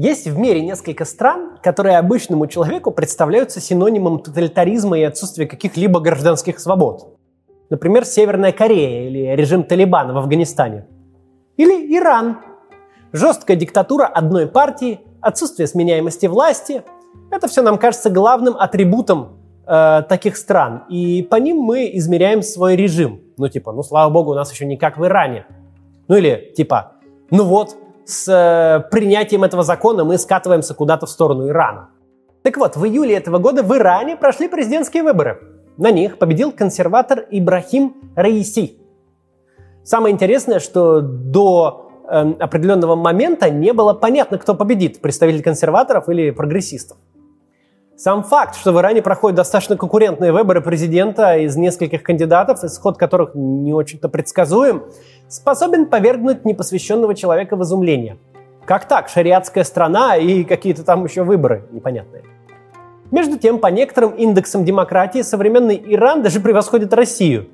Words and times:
Есть 0.00 0.28
в 0.28 0.38
мире 0.38 0.60
несколько 0.60 1.04
стран, 1.04 1.58
которые 1.60 1.98
обычному 1.98 2.46
человеку 2.46 2.92
представляются 2.92 3.60
синонимом 3.60 4.20
тоталитаризма 4.20 4.96
и 4.96 5.02
отсутствия 5.02 5.44
каких-либо 5.44 5.98
гражданских 5.98 6.60
свобод. 6.60 7.18
Например, 7.68 8.04
Северная 8.04 8.52
Корея 8.52 9.08
или 9.08 9.34
режим 9.34 9.64
Талибана 9.64 10.14
в 10.14 10.18
Афганистане. 10.18 10.86
Или 11.56 11.96
Иран. 11.96 12.38
Жесткая 13.12 13.56
диктатура 13.56 14.06
одной 14.06 14.46
партии, 14.46 15.00
отсутствие 15.20 15.66
сменяемости 15.66 16.26
власти– 16.26 16.84
это 17.32 17.48
все 17.48 17.62
нам 17.62 17.76
кажется 17.76 18.08
главным 18.08 18.54
атрибутом 18.56 19.40
э, 19.66 20.02
таких 20.08 20.36
стран. 20.36 20.84
И 20.88 21.26
по 21.28 21.34
ним 21.40 21.56
мы 21.56 21.90
измеряем 21.94 22.42
свой 22.42 22.76
режим. 22.76 23.20
Ну 23.36 23.48
типа, 23.48 23.72
ну 23.72 23.82
слава 23.82 24.12
богу, 24.12 24.30
у 24.30 24.34
нас 24.34 24.52
еще 24.52 24.64
не 24.64 24.76
как 24.76 24.96
в 24.96 25.04
Иране. 25.04 25.46
Ну 26.06 26.14
или 26.14 26.52
типа, 26.56 26.92
ну 27.32 27.42
вот, 27.42 27.74
с 28.08 28.26
э, 28.26 28.88
принятием 28.90 29.44
этого 29.44 29.62
закона 29.62 30.02
мы 30.02 30.16
скатываемся 30.16 30.72
куда-то 30.72 31.04
в 31.04 31.10
сторону 31.10 31.48
Ирана. 31.48 31.90
Так 32.42 32.56
вот, 32.56 32.74
в 32.74 32.84
июле 32.86 33.14
этого 33.14 33.38
года 33.38 33.62
в 33.62 33.76
Иране 33.76 34.16
прошли 34.16 34.48
президентские 34.48 35.02
выборы. 35.02 35.42
На 35.76 35.90
них 35.90 36.18
победил 36.18 36.50
консерватор 36.50 37.26
Ибрахим 37.30 37.94
Раиси. 38.16 38.78
Самое 39.84 40.14
интересное, 40.14 40.58
что 40.58 41.02
до 41.02 41.90
э, 42.08 42.32
определенного 42.40 42.96
момента 42.96 43.50
не 43.50 43.74
было 43.74 43.92
понятно, 43.92 44.38
кто 44.38 44.54
победит, 44.54 45.02
представитель 45.02 45.42
консерваторов 45.42 46.08
или 46.08 46.30
прогрессистов. 46.30 46.96
Сам 47.98 48.22
факт, 48.22 48.54
что 48.54 48.70
в 48.70 48.78
Иране 48.78 49.02
проходят 49.02 49.34
достаточно 49.34 49.76
конкурентные 49.76 50.30
выборы 50.30 50.60
президента 50.60 51.36
из 51.36 51.56
нескольких 51.56 52.04
кандидатов, 52.04 52.62
исход 52.62 52.96
которых 52.96 53.34
не 53.34 53.72
очень-то 53.72 54.08
предсказуем, 54.08 54.84
способен 55.26 55.86
повергнуть 55.86 56.44
непосвященного 56.44 57.16
человека 57.16 57.56
в 57.56 57.64
изумление. 57.64 58.18
Как 58.66 58.86
так? 58.86 59.08
Шариатская 59.08 59.64
страна 59.64 60.14
и 60.14 60.44
какие-то 60.44 60.84
там 60.84 61.02
еще 61.02 61.24
выборы 61.24 61.64
непонятные. 61.72 62.22
Между 63.10 63.36
тем, 63.36 63.58
по 63.58 63.66
некоторым 63.66 64.12
индексам 64.12 64.64
демократии 64.64 65.22
современный 65.22 65.82
Иран 65.84 66.22
даже 66.22 66.38
превосходит 66.38 66.94
Россию. 66.94 67.48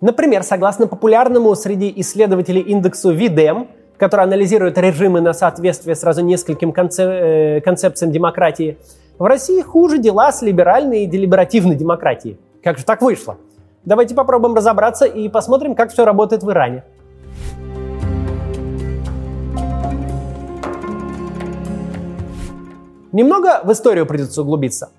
Например, 0.00 0.44
согласно 0.44 0.86
популярному 0.86 1.52
среди 1.56 1.92
исследователей 1.96 2.60
индексу 2.60 3.12
VIDEM, 3.12 3.66
который 3.96 4.26
анализирует 4.26 4.78
режимы 4.78 5.20
на 5.20 5.32
соответствие 5.32 5.96
сразу 5.96 6.22
нескольким 6.22 6.70
концеп- 6.70 7.56
э, 7.56 7.60
концепциям 7.62 8.12
демократии, 8.12 8.78
в 9.18 9.24
России 9.24 9.60
хуже 9.62 9.98
дела 9.98 10.30
с 10.30 10.42
либеральной 10.42 11.04
и 11.04 11.06
делиберативной 11.06 11.74
демократией. 11.74 12.38
Как 12.62 12.78
же 12.78 12.84
так 12.84 13.02
вышло? 13.02 13.36
Давайте 13.84 14.14
попробуем 14.14 14.54
разобраться 14.54 15.06
и 15.06 15.28
посмотрим, 15.28 15.74
как 15.74 15.90
все 15.90 16.04
работает 16.04 16.42
в 16.42 16.50
Иране. 16.50 16.84
Немного 23.10 23.60
в 23.64 23.72
историю 23.72 24.06
придется 24.06 24.42
углубиться. 24.42 24.90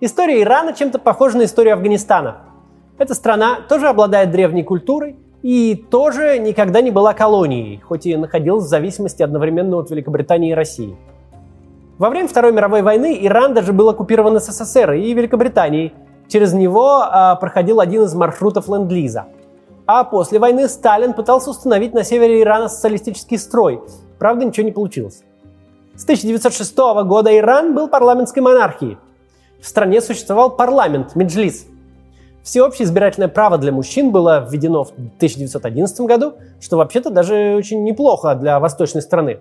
История 0.00 0.42
Ирана 0.42 0.72
чем-то 0.72 0.98
похожа 0.98 1.38
на 1.38 1.44
историю 1.44 1.74
Афганистана. 1.74 2.38
Эта 2.98 3.14
страна 3.14 3.60
тоже 3.68 3.88
обладает 3.88 4.32
древней 4.32 4.64
культурой 4.64 5.16
и 5.42 5.76
тоже 5.90 6.38
никогда 6.38 6.80
не 6.80 6.90
была 6.90 7.14
колонией, 7.14 7.80
хоть 7.80 8.06
и 8.06 8.16
находилась 8.16 8.64
в 8.64 8.68
зависимости 8.68 9.22
одновременно 9.22 9.76
от 9.76 9.90
Великобритании 9.90 10.50
и 10.50 10.54
России– 10.54 10.96
во 12.02 12.10
время 12.10 12.26
Второй 12.26 12.50
мировой 12.50 12.82
войны 12.82 13.16
Иран 13.20 13.54
даже 13.54 13.72
был 13.72 13.88
оккупирован 13.88 14.40
СССР 14.40 14.94
и 14.94 15.14
Великобританией. 15.14 15.94
Через 16.26 16.52
него 16.52 17.04
а, 17.04 17.36
проходил 17.36 17.78
один 17.78 18.02
из 18.02 18.12
маршрутов 18.12 18.66
Ленд-Лиза. 18.68 19.26
А 19.86 20.02
после 20.02 20.40
войны 20.40 20.66
Сталин 20.66 21.12
пытался 21.12 21.50
установить 21.50 21.94
на 21.94 22.02
севере 22.02 22.40
Ирана 22.42 22.68
социалистический 22.68 23.38
строй. 23.38 23.80
Правда, 24.18 24.44
ничего 24.44 24.66
не 24.66 24.72
получилось. 24.72 25.22
С 25.94 26.02
1906 26.02 26.76
года 27.04 27.38
Иран 27.38 27.72
был 27.72 27.86
парламентской 27.86 28.40
монархией. 28.40 28.98
В 29.60 29.68
стране 29.68 30.00
существовал 30.00 30.56
парламент, 30.56 31.14
меджлис. 31.14 31.66
Всеобщее 32.42 32.86
избирательное 32.86 33.28
право 33.28 33.58
для 33.58 33.70
мужчин 33.70 34.10
было 34.10 34.44
введено 34.50 34.82
в 34.82 34.90
1911 34.90 36.00
году, 36.00 36.34
что 36.60 36.78
вообще-то 36.78 37.10
даже 37.10 37.54
очень 37.56 37.84
неплохо 37.84 38.34
для 38.34 38.58
восточной 38.58 39.02
страны. 39.02 39.38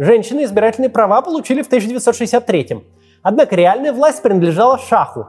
Женщины 0.00 0.44
избирательные 0.44 0.88
права 0.88 1.20
получили 1.20 1.60
в 1.60 1.66
1963 1.66 2.86
Однако 3.22 3.54
реальная 3.54 3.92
власть 3.92 4.22
принадлежала 4.22 4.78
шаху. 4.78 5.28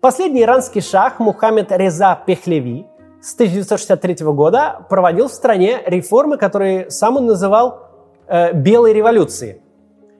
Последний 0.00 0.42
иранский 0.42 0.80
шах 0.80 1.20
Мухаммед 1.20 1.70
Реза 1.70 2.18
Пехлеви 2.26 2.86
с 3.22 3.34
1963 3.34 4.26
года 4.32 4.84
проводил 4.90 5.28
в 5.28 5.32
стране 5.32 5.80
реформы, 5.86 6.38
которые 6.38 6.90
сам 6.90 7.18
он 7.18 7.26
называл 7.26 7.86
э, 8.26 8.52
«белой 8.52 8.94
революцией». 8.94 9.60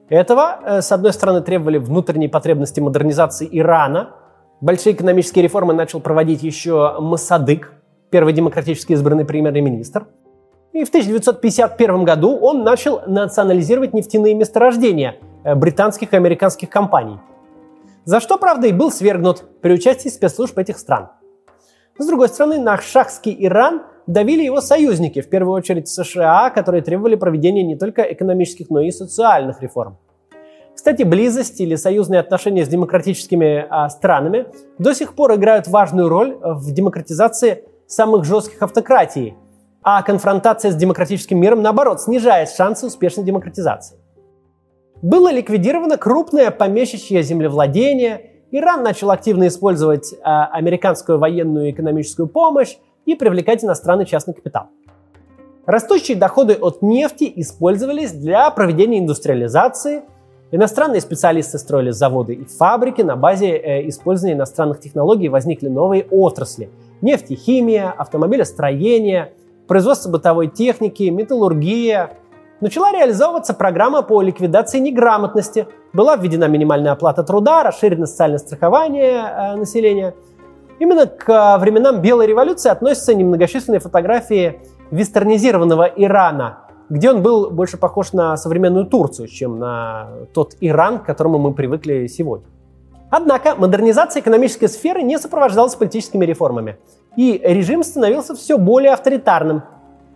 Этого, 0.09 0.61
э, 0.65 0.83
с 0.83 0.93
одной 0.93 1.13
стороны, 1.13 1.41
требовали 1.41 1.79
внутренние 1.79 2.29
потребности 2.29 2.79
модернизации 2.79 3.49
Ирана. 3.51 4.11
Большие 4.61 4.95
экономические 4.95 5.43
реформы 5.43 5.75
начал 5.75 5.99
проводить 5.99 6.45
еще 6.45 6.95
Масадык, 7.01 7.73
первый 8.11 8.35
демократически 8.35 8.93
избранный 8.93 9.25
премьер-министр– 9.25 10.07
и 10.73 10.85
в 10.85 10.89
1951 10.89 12.05
году 12.05 12.37
он 12.37 12.63
начал 12.63 13.03
национализировать 13.07 13.93
нефтяные 13.93 14.35
месторождения 14.35 15.17
э, 15.43 15.55
британских 15.55 16.13
и 16.13 16.17
американских 16.17 16.71
компаний. 16.71 17.19
За 18.05 18.21
что, 18.21 18.39
правда, 18.39 18.69
и 18.69 18.73
был 18.73 18.91
свергнут 18.91 19.45
при 19.61 19.73
участии 19.73 20.09
спецслужб 20.09 20.57
этих 20.59 20.79
стран. 20.79 21.09
С 21.99 22.07
другой 22.07 22.29
стороны, 22.29 22.59
на 22.59 22.79
шахский 22.81 23.37
Иран 23.39 23.83
давили 24.07 24.43
его 24.45 24.61
союзники, 24.61 25.21
в 25.21 25.29
первую 25.29 25.55
очередь 25.55 25.89
США, 25.89 26.51
которые 26.51 26.83
требовали 26.83 27.15
проведения 27.17 27.63
не 27.63 27.77
только 27.77 28.03
экономических, 28.03 28.71
но 28.71 28.81
и 28.81 28.91
социальных 28.91 29.61
реформ. 29.63 29.99
Кстати, 30.75 31.03
близость 31.03 31.61
или 31.61 31.75
союзные 31.75 32.21
отношения 32.21 32.65
с 32.65 32.69
демократическими 32.69 33.67
а, 33.69 33.91
странами 33.91 34.47
до 34.79 34.95
сих 34.95 35.15
пор 35.15 35.35
играют 35.35 35.69
важную 35.69 36.09
роль 36.09 36.39
в 36.41 36.73
демократизации 36.73 37.65
самых 37.87 38.25
жестких 38.25 38.63
автократий– 38.63 39.35
а 39.83 40.03
конфронтация 40.03 40.71
с 40.71 40.77
демократическим 40.77 41.39
миром, 41.39 41.63
наоборот, 41.63 42.01
снижает 42.01 42.51
шансы 42.51 42.87
успешной 42.87 43.25
демократизации. 43.25 43.99
Было 45.03 45.33
ликвидировано 45.33 45.97
крупное 45.97 46.51
помещичье 46.51 47.23
землевладение, 47.23 48.31
Иран 48.53 48.83
начал 48.83 49.11
активно 49.11 49.47
использовать 49.47 50.13
э, 50.13 50.17
американскую 50.25 51.19
военную 51.19 51.69
и 51.69 51.71
экономическую 51.71 52.27
помощь 52.27 52.77
и 53.07 53.15
привлекать 53.15 53.65
иностранный 53.65 54.07
частный 54.07 54.35
капитал. 54.35 54.65
Растущие 55.67 56.17
доходы 56.17 56.55
от 56.55 56.83
нефти 56.83 57.33
использовались 57.37 58.13
для 58.13 58.51
проведения 58.51 58.99
индустриализации. 58.99 60.03
Иностранные 60.51 61.01
специалисты 61.01 61.59
строили 61.59 61.91
заводы 61.91 62.35
и 62.35 62.45
фабрики. 62.45 63.03
На 63.03 63.15
базе 63.15 63.57
э, 63.57 63.89
использования 63.89 64.35
иностранных 64.35 64.81
технологий 64.81 65.29
возникли 65.29 65.69
новые 65.69 66.05
отрасли. 66.11 66.71
Нефтехимия, 67.03 67.91
автомобилестроение, 67.91 69.33
производство 69.71 70.11
бытовой 70.11 70.49
техники, 70.49 71.05
металлургия. 71.05 72.19
Начала 72.61 72.91
реализовываться 72.91 73.55
программа 73.55 74.03
по 74.03 74.21
ликвидации 74.21 74.81
неграмотности. 74.81 75.69
Была 75.93 76.17
введена 76.17 76.49
минимальная 76.49 76.91
оплата 76.91 77.23
труда, 77.23 77.63
расширено 77.63 78.07
социальное 78.07 78.39
страхование 78.39 79.23
э, 79.23 79.55
населения. 79.55 80.17
Именно 80.81 81.07
к 81.07 81.29
э, 81.29 81.59
временам 81.61 82.03
Белой 82.03 82.27
революции 82.27 82.69
относятся 82.69 83.15
немногочисленные 83.15 83.79
фотографии 83.79 84.61
вестернизированного 84.91 85.85
Ирана, 85.85 86.63
где 86.89 87.13
он 87.13 87.23
был 87.23 87.53
больше 87.53 87.77
похож 87.77 88.13
на 88.13 88.37
современную 88.37 88.87
Турцию, 88.87 89.29
чем 89.29 89.61
на 89.61 90.09
тот 90.35 90.57
Иран, 90.61 90.99
к 90.99 91.05
которому 91.05 91.39
мы 91.39 91.55
привыкли 91.55 92.09
сегодня. 92.09 92.49
Однако 93.09 93.55
модернизация 93.55 94.21
экономической 94.21 94.67
сферы 94.67 95.03
не 95.03 95.17
сопровождалась 95.17 95.77
политическими 95.77 96.25
реформами 96.25 96.77
и 97.17 97.41
режим 97.43 97.83
становился 97.83 98.35
все 98.35 98.59
более 98.59 98.93
авторитарным. 98.93 99.63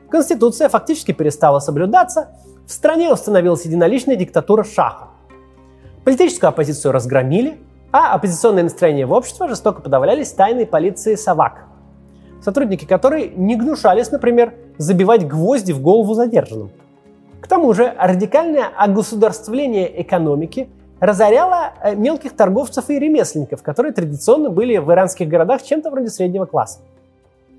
Конституция 0.09 0.69
фактически 0.69 1.13
перестала 1.13 1.59
соблюдаться, 1.59 2.29
в 2.67 2.73
стране 2.73 3.13
установилась 3.13 3.65
единоличная 3.65 4.17
диктатура 4.17 4.65
шаха. 4.65 5.09
Политическую 6.05 6.49
оппозицию 6.49 6.93
разгромили, 6.93 7.59
а 7.93 8.15
оппозиционные 8.15 8.65
настроения 8.65 9.07
в 9.07 9.13
обществе 9.13 9.49
жестоко 9.49 9.81
подавлялись 9.81 10.33
тайной 10.33 10.67
полиции 10.67 11.15
Савак, 11.15 11.65
сотрудники 12.43 12.85
которой 12.85 13.33
не 13.35 13.57
гнушались, 13.57 14.11
например, 14.11 14.55
забивать 14.79 15.27
гвозди 15.27 15.73
в 15.73 15.81
голову 15.81 16.15
задержанным. 16.15 16.71
К 17.41 17.47
тому 17.47 17.73
же 17.75 17.95
радикальное 17.99 18.67
огосударствление 18.67 20.01
экономики 20.03 20.69
разоряла 21.05 21.75
э, 21.83 21.95
мелких 21.95 22.35
торговцев 22.35 22.89
и 22.89 22.99
ремесленников, 22.99 23.63
которые 23.63 23.93
традиционно 23.93 24.49
были 24.49 24.79
в 24.79 24.91
иранских 24.91 25.29
городах 25.29 25.63
чем-то 25.63 25.91
вроде 25.91 26.09
среднего 26.09 26.47
класса. 26.47 26.81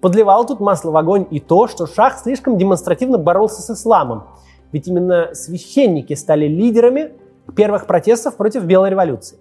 Подливал 0.01 0.45
тут 0.45 0.59
масло 0.59 0.92
в 0.92 0.97
огонь 0.97 1.27
и 1.30 1.39
то, 1.39 1.68
что 1.68 1.86
шах 1.86 2.18
слишком 2.18 2.57
демонстративно 2.57 3.18
боролся 3.18 3.62
с 3.62 3.69
исламом, 3.69 4.24
ведь 4.71 4.88
именно 4.88 5.30
священники 5.33 6.13
стали 6.15 6.47
лидерами 6.47 7.13
первых 7.56 7.86
протестов 7.86 8.36
против 8.36 8.63
Белой 8.63 8.89
революции. 8.89 9.38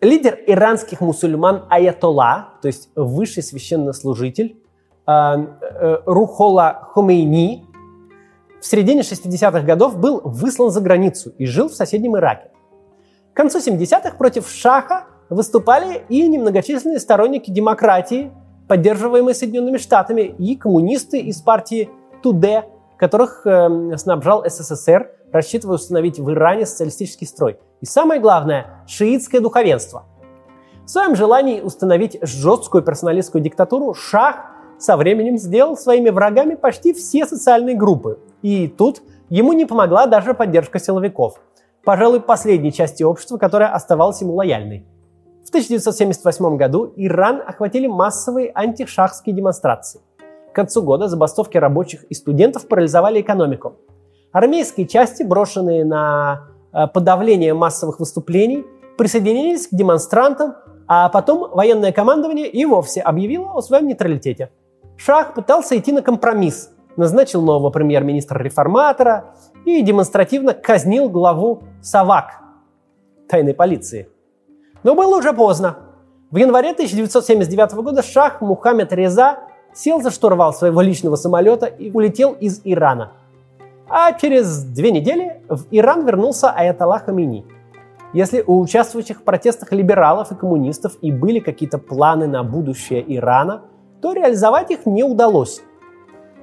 Лидер 0.00 0.38
иранских 0.46 1.00
мусульман 1.00 1.64
Аятолла, 1.70 2.50
то 2.60 2.66
есть 2.66 2.90
высший 2.94 3.42
священнослужитель, 3.42 4.56
э, 5.06 5.10
э, 5.10 5.98
Рухола 6.04 6.88
Хомейни, 6.92 7.64
в 8.60 8.66
середине 8.66 9.00
60-х 9.00 9.62
годов 9.62 9.98
был 9.98 10.20
выслан 10.22 10.70
за 10.70 10.80
границу 10.80 11.32
и 11.38 11.46
жил 11.46 11.68
в 11.68 11.74
соседнем 11.74 12.16
Ираке. 12.16 12.51
К 13.32 13.36
концу 13.36 13.58
70-х 13.58 14.16
против 14.18 14.48
Шаха 14.50 15.06
выступали 15.30 16.04
и 16.10 16.28
немногочисленные 16.28 17.00
сторонники 17.00 17.50
демократии, 17.50 18.30
поддерживаемые 18.68 19.34
Соединенными 19.34 19.78
Штатами, 19.78 20.22
и 20.22 20.54
коммунисты 20.54 21.18
из 21.18 21.40
партии 21.40 21.88
Туде, 22.22 22.64
которых 22.98 23.46
э, 23.46 23.96
снабжал 23.96 24.44
СССР, 24.46 25.10
рассчитывая 25.32 25.76
установить 25.76 26.18
в 26.18 26.30
Иране 26.30 26.66
социалистический 26.66 27.26
строй. 27.26 27.58
И 27.80 27.86
самое 27.86 28.20
главное– 28.20 28.84
шиитское 28.86 29.40
духовенство. 29.40 30.04
В 30.84 30.90
своем 30.90 31.16
желании 31.16 31.62
установить 31.62 32.18
жесткую 32.20 32.82
персоналистскую 32.82 33.42
диктатуру 33.42 33.94
Шах 33.94 34.36
со 34.78 34.98
временем 34.98 35.38
сделал 35.38 35.78
своими 35.78 36.10
врагами 36.10 36.54
почти 36.54 36.92
все 36.92 37.24
социальные 37.24 37.76
группы. 37.76 38.18
И 38.42 38.68
тут 38.68 39.00
ему 39.30 39.54
не 39.54 39.64
помогла 39.64 40.06
даже 40.06 40.34
поддержка 40.34 40.78
силовиков. 40.78 41.40
Пожалуй, 41.84 42.20
последней 42.20 42.72
части 42.72 43.02
общества, 43.02 43.38
которая 43.38 43.70
оставалась 43.70 44.20
ему 44.20 44.34
лояльной. 44.34 44.86
В 45.44 45.48
1978 45.48 46.56
году 46.56 46.92
Иран 46.96 47.42
охватили 47.44 47.88
массовые 47.88 48.52
антишахские 48.54 49.34
демонстрации. 49.34 50.00
К 50.52 50.54
концу 50.54 50.82
года 50.82 51.08
забастовки 51.08 51.56
рабочих 51.58 52.04
и 52.04 52.14
студентов 52.14 52.68
парализовали 52.68 53.20
экономику. 53.20 53.74
Армейские 54.30 54.86
части, 54.86 55.24
брошенные 55.24 55.84
на 55.84 56.48
э, 56.72 56.86
подавление 56.86 57.52
массовых 57.52 57.98
выступлений, 57.98 58.64
присоединились 58.96 59.66
к 59.66 59.74
демонстрантам, 59.74 60.54
а 60.86 61.08
потом 61.08 61.50
военное 61.50 61.90
командование 61.90 62.46
и 62.46 62.64
вовсе 62.64 63.00
объявило 63.00 63.52
о 63.54 63.60
своем 63.60 63.88
нейтралитете. 63.88 64.50
Шах 64.96 65.34
пытался 65.34 65.76
идти 65.76 65.90
на 65.90 66.02
компромисс, 66.02 66.70
назначил 66.96 67.42
нового 67.42 67.70
премьер-министра-реформатора 67.70 69.34
и 69.64 69.82
демонстративно 69.82 70.54
казнил 70.54 71.08
главу 71.08 71.62
САВАК, 71.82 72.40
тайной 73.28 73.54
полиции. 73.54 74.08
Но 74.82 74.94
было 74.94 75.16
уже 75.18 75.32
поздно. 75.32 75.76
В 76.30 76.36
январе 76.36 76.70
1979 76.70 77.74
года 77.74 78.02
Шах 78.02 78.40
Мухаммед 78.40 78.92
Реза 78.92 79.40
сел 79.74 80.00
за 80.00 80.10
штурвал 80.10 80.52
своего 80.52 80.80
личного 80.80 81.16
самолета 81.16 81.66
и 81.66 81.90
улетел 81.90 82.32
из 82.32 82.60
Ирана. 82.64 83.12
А 83.88 84.12
через 84.12 84.64
две 84.64 84.90
недели 84.90 85.42
в 85.48 85.66
Иран 85.70 86.06
вернулся 86.06 86.50
Аятолла 86.50 86.98
Хамини. 86.98 87.44
Если 88.12 88.42
у 88.46 88.60
участвующих 88.60 89.20
в 89.20 89.22
протестах 89.22 89.72
либералов 89.72 90.32
и 90.32 90.34
коммунистов 90.34 90.96
и 91.00 91.10
были 91.10 91.38
какие-то 91.38 91.78
планы 91.78 92.26
на 92.26 92.42
будущее 92.42 93.04
Ирана, 93.16 93.62
то 94.00 94.12
реализовать 94.12 94.70
их 94.70 94.84
не 94.86 95.04
удалось. 95.04 95.62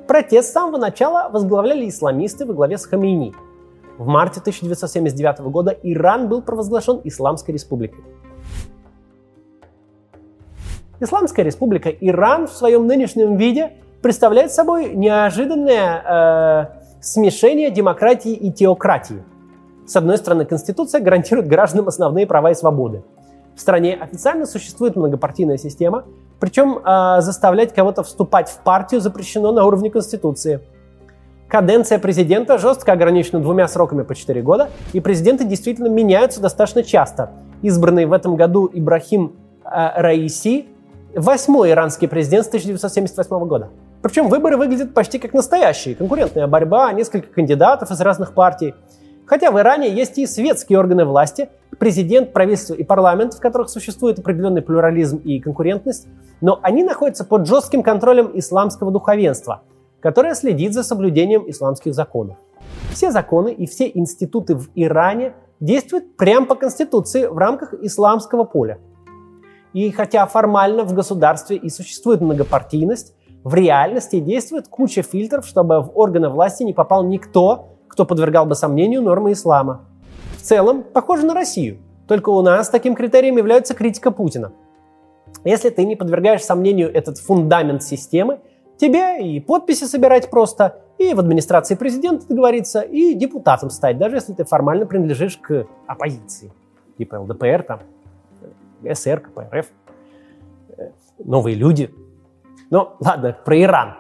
Протест 0.10 0.50
с 0.50 0.54
самого 0.54 0.78
начала 0.78 1.30
возглавляли 1.30 1.88
исламисты 1.88 2.44
во 2.44 2.56
главе 2.56 2.80
с 2.80 2.88
Хамини. 2.88 3.32
В 4.00 4.08
марте 4.08 4.40
1979 4.40 5.42
года 5.52 5.70
Иран 5.84 6.28
был 6.28 6.42
провозглашен 6.42 7.00
Исламской 7.04 7.54
республикой. 7.54 8.04
Исламская 11.00 11.46
республика 11.46 11.92
Иран 11.92 12.48
в 12.48 12.54
своем 12.54 12.88
нынешнем 12.88 13.38
виде 13.38 13.74
представляет 14.02 14.52
собой 14.52 14.96
неожиданное 14.96 16.02
э, 16.02 17.02
смешение 17.04 17.70
демократии 17.70 18.34
и 18.34 18.52
теократии. 18.52 19.24
С 19.86 19.96
одной 19.96 20.18
стороны, 20.18 20.46
Конституция 20.46 21.02
гарантирует 21.02 21.48
гражданам 21.48 21.88
основные 21.88 22.26
права 22.26 22.50
и 22.50 22.56
свободы. 22.56 23.04
В 23.56 23.62
стране 23.62 23.94
официально 23.94 24.48
существует 24.48 24.96
многопартийная 24.96 25.58
система, 25.58 26.06
причем 26.40 26.80
э, 26.80 27.22
заставлять 27.22 27.74
кого-то 27.74 28.04
вступать 28.04 28.50
в 28.50 28.60
партию 28.60 29.02
запрещено 29.02 29.52
на 29.52 29.66
уровне 29.66 29.90
Конституции. 29.90 30.62
Каденция 31.48 31.98
президента 31.98 32.58
жестко 32.58 32.92
ограничена 32.92 33.40
двумя 33.40 33.68
сроками 33.68 34.04
по 34.04 34.14
4 34.14 34.42
года, 34.42 34.70
и 34.94 35.00
президенты 35.00 35.46
действительно 35.46 35.88
меняются 35.88 36.42
достаточно 36.42 36.84
часто. 36.84 37.32
Избранный 37.62 38.06
в 38.06 38.14
этом 38.14 38.36
году 38.36 38.70
Ибрахим 38.72 39.36
э, 39.64 40.02
Раиси 40.02 40.68
восьмой 41.16 41.72
иранский 41.72 42.08
президент 42.08 42.46
с 42.46 42.48
1978 42.50 43.48
года. 43.48 43.70
Причем 44.02 44.30
выборы 44.30 44.58
выглядят 44.58 44.94
почти 44.94 45.20
как 45.20 45.34
настоящие. 45.34 45.96
Конкурентная 45.96 46.48
борьба, 46.48 46.92
несколько 46.94 47.28
кандидатов 47.28 47.92
из 47.92 48.00
разных 48.00 48.34
партий. 48.34 48.76
Хотя 49.30 49.52
в 49.52 49.60
Иране 49.60 49.90
есть 49.94 50.18
и 50.18 50.26
светские 50.26 50.80
органы 50.80 51.06
власти, 51.06 51.50
президент, 51.78 52.34
правительство 52.34 52.74
и 52.74 52.84
парламент, 52.84 53.36
в 53.36 53.40
которых 53.40 53.70
существует 53.70 54.18
определенный 54.18 54.64
плюрализм 54.64 55.18
и 55.18 55.40
конкурентность, 55.40 56.08
но 56.42 56.60
они 56.64 56.84
находятся 56.84 57.24
под 57.24 57.48
жестким 57.48 57.84
контролем 57.84 58.32
исламского 58.34 58.92
духовенства, 58.92 59.62
которое 60.00 60.34
следит 60.34 60.74
за 60.74 60.82
соблюдением 60.82 61.48
исламских 61.48 61.94
законов. 61.94 62.38
Все 62.92 63.12
законы 63.12 63.54
и 63.54 63.68
все 63.68 63.90
институты 63.94 64.56
в 64.56 64.70
Иране 64.74 65.34
действуют 65.60 66.18
прямо 66.18 66.48
по 66.48 66.56
Конституции 66.56 67.28
в 67.28 67.38
рамках 67.38 67.76
исламского 67.76 68.46
поля– 68.46 68.80
и 69.74 69.92
хотя 69.92 70.26
формально 70.26 70.84
в 70.84 70.94
государстве 70.94 71.58
и 71.58 71.70
существует 71.70 72.22
многопартийность, 72.22 73.14
в 73.44 73.54
реальности 73.54 74.20
действует 74.20 74.68
куча 74.68 75.04
фильтров, 75.04 75.46
чтобы 75.46 75.82
в 75.82 75.92
органы 75.96 76.30
власти 76.30 76.64
не 76.64 76.74
попал 76.74 77.04
никто, 77.04 77.79
кто 78.00 78.06
подвергал 78.06 78.46
бы 78.46 78.56
сомнению 78.56 79.02
нормы 79.02 79.34
ислама. 79.34 79.82
В 80.38 80.42
целом, 80.42 80.84
похоже 80.84 81.26
на 81.26 81.34
Россию. 81.34 81.80
Только 82.08 82.30
у 82.30 82.42
нас 82.42 82.70
таким 82.70 82.96
критерием 82.96 83.36
является 83.36 83.74
критика 83.74 84.10
Путина. 84.10 84.54
Если 85.44 85.70
ты 85.70 85.84
не 85.84 85.98
подвергаешь 85.98 86.42
сомнению 86.42 86.90
этот 86.96 87.18
фундамент 87.18 87.84
системы, 87.84 88.40
тебе 88.78 89.22
и 89.22 89.42
подписи 89.42 89.84
собирать 89.84 90.30
просто, 90.30 90.78
и 90.98 91.14
в 91.14 91.20
администрации 91.20 91.76
президента 91.76 92.26
договориться, 92.26 92.80
и 92.80 93.16
депутатом 93.16 93.70
стать, 93.70 93.98
даже 93.98 94.16
если 94.16 94.32
ты 94.32 94.46
формально 94.46 94.86
принадлежишь 94.86 95.36
к 95.36 95.68
оппозиции, 95.86 96.54
типа 96.98 97.16
ЛДПР 97.16 97.64
там, 97.64 97.80
СР, 98.94 99.20
КПРФ, 99.20 99.66
э, 100.78 100.92
новые 101.18 101.58
люди. 101.58 101.94
Но 102.70 102.96
ладно, 103.02 103.36
про 103.44 103.62
Иран. 103.62 103.96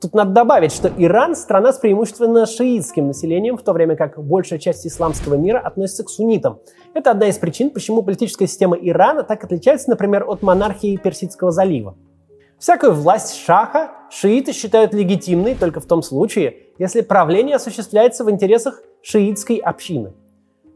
Тут 0.00 0.14
надо 0.14 0.32
добавить, 0.32 0.72
что 0.72 0.92
Иран– 0.98 1.34
страна 1.36 1.72
с 1.72 1.78
преимущественно 1.78 2.44
шиитским 2.44 3.06
населением, 3.06 3.56
в 3.56 3.62
то 3.62 3.72
время 3.72 3.96
как 3.96 4.22
большая 4.22 4.58
часть 4.58 4.86
исламского 4.86 5.36
мира 5.36 5.58
относится 5.58 6.04
к 6.04 6.10
суннитам. 6.10 6.58
Это 6.92 7.10
одна 7.10 7.28
из 7.28 7.38
причин, 7.38 7.70
почему 7.70 8.02
политическая 8.02 8.46
система 8.46 8.76
Ирана 8.76 9.22
так 9.22 9.42
отличается, 9.44 9.88
например, 9.88 10.24
от 10.28 10.42
монархии 10.42 10.96
Персидского 10.96 11.50
залива. 11.50 11.96
Всякую 12.58 12.92
власть 12.92 13.36
шаха 13.36 13.92
шииты 14.10 14.52
считают 14.52 14.92
легитимной 14.92 15.54
только 15.54 15.80
в 15.80 15.86
том 15.86 16.02
случае, 16.02 16.56
если 16.78 17.00
правление 17.00 17.56
осуществляется 17.56 18.24
в 18.24 18.30
интересах 18.30 18.82
шиитской 19.02 19.56
общины. 19.56 20.12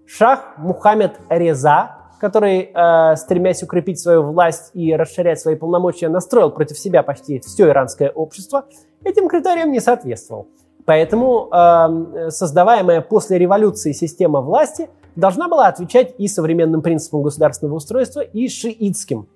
Шах 0.06 0.54
Мухаммед 0.56 1.20
Реза 1.28 1.99
который, 2.20 2.70
э, 2.72 3.16
стремясь 3.16 3.62
укрепить 3.62 3.98
свою 3.98 4.22
власть 4.22 4.70
и 4.74 4.94
расширять 4.94 5.40
свои 5.40 5.56
полномочия, 5.56 6.08
настроил 6.08 6.50
против 6.50 6.78
себя 6.78 7.02
почти 7.02 7.40
все 7.40 7.68
иранское 7.68 8.10
общество, 8.10 8.66
этим 9.02 9.28
критериям 9.28 9.72
не 9.72 9.80
соответствовал. 9.80 10.46
Поэтому 10.84 11.48
э, 11.50 12.30
создаваемая 12.30 13.00
после 13.00 13.38
революции 13.38 13.92
система 13.92 14.40
власти 14.40 14.90
должна 15.16 15.48
была 15.48 15.68
отвечать 15.68 16.14
и 16.18 16.28
современным 16.28 16.82
принципам 16.82 17.22
государственного 17.22 17.76
устройства, 17.76 18.20
и 18.20 18.48
шиитским. 18.48 19.26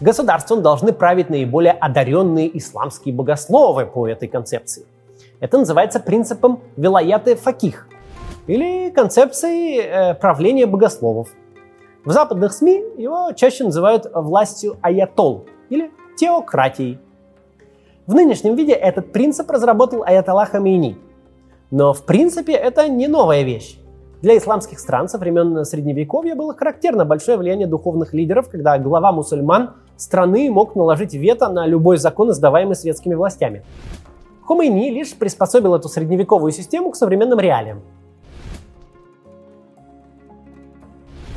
Государством 0.00 0.62
должны 0.62 0.92
править 0.92 1.30
наиболее 1.30 1.72
одаренные 1.72 2.56
исламские 2.58 3.14
богословы 3.14 3.86
по 3.86 4.06
этой 4.06 4.28
концепции. 4.28 4.84
Это 5.40 5.58
называется 5.58 6.00
принципом 6.00 6.60
вилаяты 6.76 7.34
факих 7.34 7.88
или 8.46 8.90
концепцией 8.90 9.80
э, 9.80 10.14
правления 10.14 10.66
богословов– 10.66 11.28
в 12.06 12.12
западных 12.12 12.52
СМИ 12.52 12.84
его 12.96 13.32
чаще 13.32 13.64
называют 13.64 14.06
властью 14.14 14.76
аятол 14.80 15.44
или 15.68 15.90
теократией. 16.16 17.00
В 18.06 18.14
нынешнем 18.14 18.54
виде 18.54 18.72
этот 18.72 19.12
принцип 19.12 19.50
разработал 19.50 20.04
Аятолла 20.04 20.46
Хамейни. 20.46 20.96
Но 21.72 21.92
в 21.92 22.06
принципе 22.06 22.52
это 22.52 22.88
не 22.88 23.08
новая 23.08 23.42
вещь. 23.42 23.78
Для 24.22 24.38
исламских 24.38 24.78
стран 24.78 25.08
со 25.08 25.18
времен 25.18 25.64
Средневековья 25.64 26.36
было 26.36 26.54
характерно 26.54 27.04
большое 27.04 27.36
влияние 27.38 27.66
духовных 27.66 28.14
лидеров, 28.14 28.48
когда 28.48 28.78
глава 28.78 29.10
мусульман 29.10 29.74
страны 29.96 30.48
мог 30.48 30.76
наложить 30.76 31.12
вето 31.12 31.48
на 31.48 31.66
любой 31.66 31.96
закон, 31.96 32.30
издаваемый 32.30 32.76
светскими 32.76 33.14
властями. 33.14 33.64
Хомейни 34.44 34.90
лишь 34.90 35.12
приспособил 35.12 35.74
эту 35.74 35.88
средневековую 35.88 36.52
систему 36.52 36.92
к 36.92 36.96
современным 36.96 37.40
реалиям. 37.40 37.82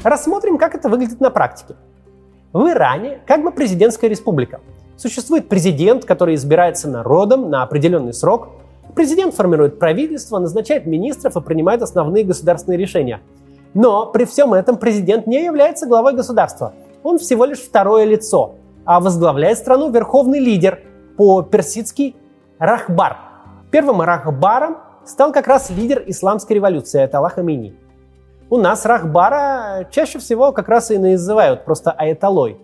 Рассмотрим, 0.03 0.57
как 0.57 0.75
это 0.75 0.87
выглядит 0.87 1.19
на 1.19 1.29
практике. 1.29 1.75
В 2.53 2.69
Иране 2.69 3.19
как 3.27 3.43
бы 3.43 3.51
президентская 3.51 4.09
республика. 4.09 4.61
Существует 4.95 5.49
президент, 5.49 6.05
который 6.05 6.35
избирается 6.35 6.89
народом 6.89 7.49
на 7.49 7.63
определенный 7.63 8.13
срок. 8.13 8.49
Президент 8.95 9.35
формирует 9.35 9.77
правительство, 9.77 10.39
назначает 10.39 10.85
министров 10.85 11.35
и 11.35 11.41
принимает 11.41 11.81
основные 11.81 12.23
государственные 12.23 12.77
решения. 12.77 13.21
Но 13.73 14.05
при 14.05 14.23
всем 14.23 14.53
этом 14.53 14.77
президент 14.77 15.27
не 15.27 15.43
является 15.43 15.85
главой 15.85 16.13
государства. 16.13 16.73
Он 17.03 17.19
всего 17.19 17.43
лишь 17.45 17.59
второе 17.59 18.05
лицо, 18.05 18.55
а 18.85 18.99
возглавляет 19.01 19.57
страну 19.57 19.91
верховный 19.91 20.39
лидер, 20.39 20.79
по-персидски 21.17 22.15
Рахбар. 22.57 23.17
Первым 23.69 24.01
Рахбаром 24.01 24.77
стал 25.05 25.33
как 25.33 25.47
раз 25.47 25.69
лидер 25.69 26.03
исламской 26.07 26.55
революции 26.55 27.01
Аятолла 27.01 27.29
Хамини. 27.29 27.75
У 28.51 28.57
нас 28.57 28.83
Рахбара 28.83 29.87
чаще 29.91 30.17
всего 30.17 30.51
как 30.51 30.69
раз 30.69 30.89
и 30.89 30.97
называют 30.97 31.65
просто 31.65 31.91
Аятолой. 31.91 32.57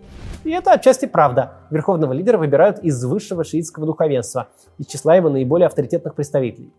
И 0.44 0.50
это 0.50 0.72
отчасти 0.72 1.06
правда. 1.06 1.52
Верховного 1.70 2.12
лидера 2.12 2.40
выбирают 2.40 2.80
из 2.80 3.04
высшего 3.06 3.44
шиитского 3.44 3.86
духовенства, 3.86 4.48
из 4.80 4.88
числа 4.88 5.16
его 5.16 5.30
наиболее 5.30 5.68
авторитетных 5.68 6.16
представителей. 6.16 6.74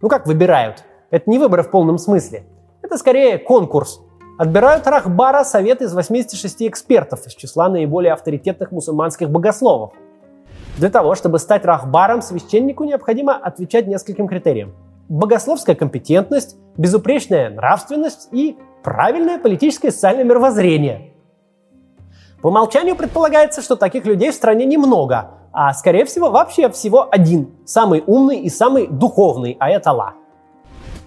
Ну 0.00 0.08
как 0.08 0.26
выбирают? 0.26 0.84
Это 1.10 1.28
не 1.28 1.38
выборы 1.38 1.62
в 1.62 1.70
полном 1.70 1.98
смысле. 1.98 2.44
Это 2.80 2.96
скорее 2.96 3.36
конкурс. 3.36 4.00
Отбирают 4.38 4.86
Рахбара 4.86 5.44
совет 5.44 5.82
из 5.82 5.92
86 5.92 6.62
экспертов 6.62 7.26
из 7.26 7.34
числа 7.34 7.68
наиболее 7.68 8.14
авторитетных 8.14 8.72
мусульманских 8.72 9.28
богословов. 9.28 9.92
Для 10.78 10.88
того, 10.88 11.14
чтобы 11.14 11.38
стать 11.40 11.66
рахбаром, 11.66 12.22
священнику 12.22 12.84
необходимо 12.84 13.36
отвечать 13.36 13.86
нескольким 13.86 14.26
критериям. 14.26 14.72
Богословская 15.10 15.74
компетентность, 15.74 16.56
безупречная 16.76 17.50
нравственность 17.50 18.28
и 18.30 18.56
правильное 18.84 19.40
политическое 19.40 19.88
и 19.88 19.90
социальное 19.90 20.22
мировоззрение. 20.22 21.14
По 22.40 22.46
умолчанию 22.46 22.94
предполагается, 22.94 23.60
что 23.60 23.74
таких 23.74 24.06
людей 24.06 24.30
в 24.30 24.34
стране 24.34 24.66
немного, 24.66 25.32
а 25.52 25.74
скорее 25.74 26.04
всего 26.04 26.30
вообще 26.30 26.70
всего 26.70 27.08
один, 27.10 27.50
самый 27.66 28.04
умный 28.06 28.38
и 28.38 28.48
самый 28.48 28.86
духовный 28.86 29.56
аятолла. 29.58 30.14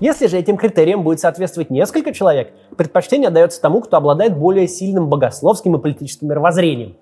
Если 0.02 0.28
же 0.28 0.38
этим 0.38 0.58
критериям 0.58 1.04
будет 1.04 1.22
соответствовать 1.22 1.70
несколько 1.70 2.14
человек, 2.14 2.52
предпочтение 2.76 3.30
отдается 3.30 3.62
тому, 3.62 3.80
кто 3.80 3.96
обладает 3.96 4.38
более 4.38 4.68
сильным 4.68 5.08
богословским 5.08 5.78
и 5.78 5.82
политическим 5.82 6.28
мировоззрением. 6.28 6.98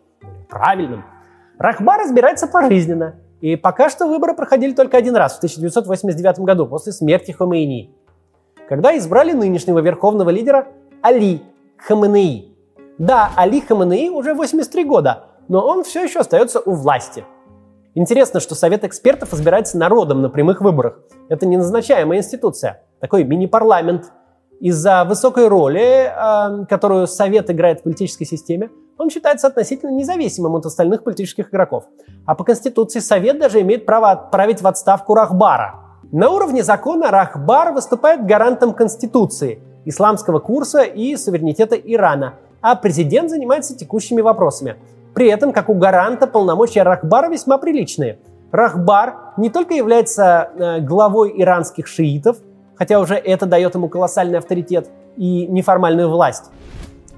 Правильным. 0.52 1.04
Рахбар 1.58 2.02
разбирается 2.02 2.46
пожизненно. 2.46 3.16
И 3.42 3.56
пока 3.56 3.90
что 3.90 4.08
выборы 4.08 4.36
проходили 4.36 4.74
только 4.74 4.98
один 4.98 5.16
раз, 5.16 5.34
в 5.34 5.38
1989 5.38 6.40
году, 6.40 6.68
после 6.68 6.92
смерти 6.92 7.32
Хомейни. 7.32 7.92
Когда 8.70 8.96
избрали 8.98 9.34
нынешнего 9.34 9.80
верховного 9.80 10.30
лидера 10.30 10.68
Али 11.02 11.42
Хаменеи. 11.78 12.56
Да, 13.00 13.32
Али 13.36 13.60
Хаменеи 13.60 14.10
уже 14.10 14.36
83 14.36 14.84
года, 14.86 15.26
но 15.48 15.66
он 15.66 15.84
все 15.84 16.04
еще 16.04 16.20
остается 16.20 16.60
у 16.60 16.74
власти. 16.74 17.26
Интересно, 17.96 18.40
что 18.40 18.56
Совет 18.56 18.84
экспертов 18.86 19.34
избирается 19.34 19.78
народом 19.78 20.22
на 20.22 20.30
прямых 20.30 20.62
выборах. 20.62 21.00
Это 21.28 21.46
не 21.46 21.58
назначаемая 21.58 22.20
институция, 22.20 22.84
такой 23.00 23.24
мини-парламент. 23.24 24.14
Из-за 24.60 25.04
высокой 25.06 25.48
роли, 25.48 26.06
э, 26.06 26.66
которую 26.68 27.08
Совет 27.08 27.50
играет 27.50 27.80
в 27.80 27.84
политической 27.84 28.26
системе, 28.26 28.70
он 29.02 29.10
считается 29.10 29.48
относительно 29.48 29.92
независимым 29.92 30.56
от 30.56 30.66
остальных 30.66 31.04
политических 31.04 31.50
игроков. 31.50 31.86
А 32.26 32.36
по 32.36 32.44
Конституции 32.44 33.00
Совет 33.00 33.40
даже 33.40 33.62
имеет 33.62 33.86
право 33.86 34.12
отправить 34.12 34.62
в 34.62 34.68
отставку 34.68 35.16
Рахбара. 35.16 35.76
На 36.12 36.30
уровне 36.30 36.64
закона 36.64 37.10
Рахбар 37.10 37.74
выступает 37.74 38.26
гарантом 38.26 38.74
Конституции, 38.74 39.62
исламского 39.86 40.40
курса 40.40 40.82
и 40.82 41.16
суверенитета 41.16 41.76
Ирана, 41.76 42.36
а 42.62 42.76
президент 42.76 43.30
занимается 43.30 43.76
текущими 43.76 44.22
вопросами. 44.22 44.76
При 45.14 45.28
этом, 45.28 45.52
как 45.52 45.70
у 45.70 45.74
гаранта, 45.74 46.28
полномочия 46.28 46.84
Рахбара 46.84 47.30
весьма 47.30 47.58
приличные. 47.58 48.20
Рахбар 48.52 49.16
не 49.38 49.50
только 49.50 49.74
является 49.74 50.50
э, 50.54 50.80
главой 50.82 51.34
иранских 51.42 51.88
шиитов, 51.88 52.38
хотя 52.76 53.00
уже 53.00 53.16
это 53.16 53.46
дает 53.46 53.74
ему 53.76 53.90
колоссальный 53.90 54.38
авторитет 54.38 54.90
и 55.18 55.48
неформальную 55.48 56.10
власть. 56.10 56.52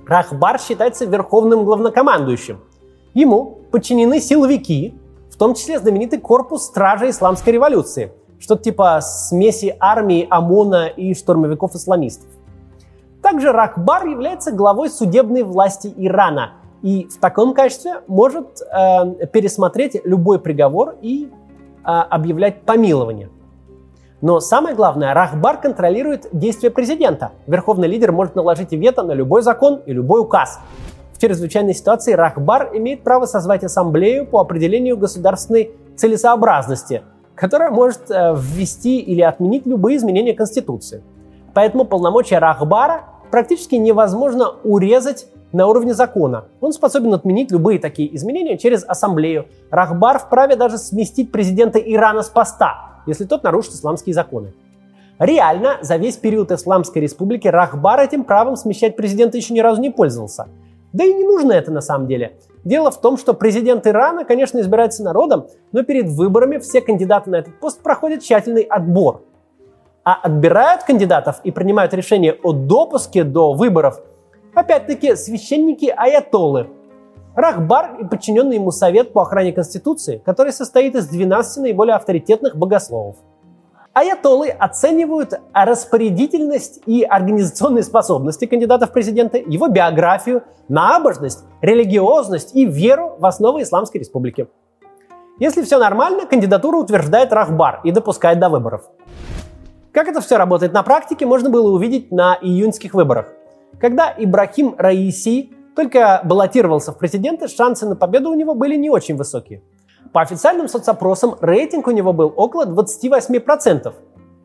Рахбар 0.07 0.59
считается 0.59 1.05
верховным 1.05 1.63
главнокомандующим. 1.65 2.59
Ему 3.13 3.59
подчинены 3.71 4.19
силовики, 4.19 4.95
в 5.31 5.37
том 5.37 5.53
числе 5.53 5.79
знаменитый 5.79 6.19
корпус 6.19 6.63
Стражи 6.65 7.09
Исламской 7.09 7.53
революции, 7.53 8.11
что-то 8.39 8.63
типа 8.63 8.99
смеси 9.01 9.75
армии 9.79 10.27
ОМОНа 10.29 10.87
и 10.87 11.13
штурмовиков-исламистов. 11.13 12.27
Также 13.21 13.51
Рахбар 13.51 14.05
является 14.05 14.51
главой 14.51 14.89
судебной 14.89 15.43
власти 15.43 15.93
Ирана 15.95 16.53
и 16.81 17.07
в 17.07 17.17
таком 17.17 17.53
качестве 17.53 18.01
может 18.07 18.61
э, 18.61 19.27
пересмотреть 19.27 20.01
любой 20.03 20.39
приговор 20.39 20.95
и 21.01 21.29
э, 21.29 21.87
объявлять 21.87 22.63
помилование. 22.63 23.29
Но 24.23 24.39
самое 24.39 24.73
главное, 24.73 25.13
Рахбар 25.13 25.57
контролирует 25.57 26.29
действия 26.31 26.69
президента. 26.69 27.33
Верховный 27.45 27.89
лидер 27.89 28.13
может 28.13 28.35
наложить 28.35 28.71
вето 28.71 29.03
на 29.03 29.11
любой 29.11 29.41
закон 29.41 29.81
и 29.85 29.91
любой 29.91 30.21
указ. 30.21 30.61
В 31.11 31.19
чрезвычайной 31.19 31.73
ситуации 31.73 32.13
Рахбар 32.13 32.69
имеет 32.73 33.03
право 33.03 33.25
созвать 33.25 33.65
ассамблею 33.65 34.25
по 34.25 34.39
определению 34.39 34.95
государственной 34.95 35.71
целесообразности, 35.97 37.01
которая 37.35 37.69
может 37.69 38.09
э, 38.09 38.33
ввести 38.33 38.99
или 38.99 39.21
отменить 39.21 39.65
любые 39.65 39.97
изменения 39.97 40.33
Конституции. 40.33 41.03
Поэтому 41.53 41.83
полномочия 41.83 42.39
Рахбара 42.39 43.01
практически 43.29 43.75
невозможно 43.75 44.53
урезать 44.63 45.27
на 45.51 45.67
уровне 45.67 45.93
закона. 45.93 46.45
Он 46.61 46.71
способен 46.71 47.13
отменить 47.13 47.51
любые 47.51 47.77
такие 47.77 48.15
изменения 48.15 48.57
через 48.57 48.85
ассамблею. 48.87 49.47
Рахбар 49.69 50.17
вправе 50.17 50.55
даже 50.55 50.77
сместить 50.77 51.29
президента 51.29 51.77
Ирана 51.77 52.21
с 52.21 52.29
поста, 52.29 52.92
если 53.05 53.25
тот 53.25 53.43
нарушит 53.43 53.73
исламские 53.73 54.13
законы. 54.13 54.53
Реально, 55.19 55.77
за 55.81 55.97
весь 55.97 56.17
период 56.17 56.51
Исламской 56.51 57.01
республики 57.01 57.47
Рахбар 57.47 57.99
этим 57.99 58.23
правом 58.23 58.55
смещать 58.55 58.95
президента 58.95 59.37
еще 59.37 59.53
ни 59.53 59.59
разу 59.59 59.79
не 59.79 59.89
пользовался. 59.89 60.47
Да 60.91 61.03
и 61.03 61.13
не 61.13 61.23
нужно 61.23 61.51
это 61.53 61.71
на 61.71 61.81
самом 61.81 62.07
деле. 62.07 62.37
Дело 62.63 62.91
в 62.91 62.99
том, 62.99 63.17
что 63.17 63.33
президент 63.33 63.85
Ирана, 63.87 64.25
конечно, 64.25 64.59
избирается 64.59 65.03
народом, 65.03 65.47
но 65.71 65.83
перед 65.83 66.07
выборами 66.07 66.57
все 66.57 66.81
кандидаты 66.81 67.29
на 67.29 67.37
этот 67.37 67.59
пост 67.59 67.81
проходят 67.81 68.21
тщательный 68.21 68.63
отбор. 68.63 69.21
А 70.03 70.15
отбирают 70.15 70.83
кандидатов 70.83 71.39
и 71.43 71.51
принимают 71.51 71.93
решение 71.93 72.37
о 72.43 72.53
допуске 72.53 73.23
до 73.23 73.53
выборов, 73.53 74.01
опять-таки, 74.53 75.15
священники 75.15 75.93
аятолы, 75.95 76.67
Рахбар 77.35 77.97
и 77.99 78.05
подчиненный 78.05 78.55
ему 78.55 78.71
Совет 78.71 79.11
по 79.11 79.23
охране 79.23 79.53
Конституции, 79.53 80.21
который 80.23 80.53
состоит 80.53 80.95
из 80.95 81.07
12 81.07 81.63
наиболее 81.63 81.95
авторитетных 81.95 82.55
богословов. 82.55 83.15
Аятолы 83.93 84.49
оценивают 84.49 85.39
распорядительность 85.53 86.81
и 86.87 87.03
организационные 87.03 87.83
способности 87.83 88.45
кандидата 88.45 88.87
в 88.87 88.91
президенты, 88.91 89.43
его 89.45 89.67
биографию, 89.67 90.43
набожность, 90.67 91.43
религиозность 91.61 92.55
и 92.55 92.65
веру 92.65 93.15
в 93.19 93.25
основы 93.25 93.61
Исламской 93.61 93.99
Республики. 93.99 94.47
Если 95.39 95.61
все 95.63 95.77
нормально, 95.77 96.25
кандидатуру 96.25 96.79
утверждает 96.79 97.33
Рахбар 97.33 97.81
и 97.83 97.91
допускает 97.91 98.39
до 98.39 98.49
выборов. 98.49 98.83
Как 99.91 100.07
это 100.07 100.21
все 100.21 100.37
работает 100.37 100.73
на 100.73 100.81
практике, 100.81 101.27
можно 101.27 101.51
было 101.51 101.71
увидеть 101.71 102.11
на 102.11 102.35
июньских 102.41 102.95
выборах, 102.95 103.27
когда 103.79 104.11
Ибрахим 104.17 104.73
Раиси 104.77 105.52
только 105.75 106.21
баллотировался 106.23 106.91
в 106.91 106.97
президенты, 106.97 107.47
шансы 107.47 107.87
на 107.87 107.95
победу 107.95 108.29
у 108.29 108.33
него 108.33 108.55
были 108.55 108.75
не 108.75 108.89
очень 108.89 109.15
высокие. 109.15 109.61
По 110.11 110.21
официальным 110.21 110.67
соцопросам 110.67 111.35
рейтинг 111.41 111.87
у 111.87 111.91
него 111.91 112.13
был 112.13 112.31
около 112.35 112.65
28%, 112.65 113.93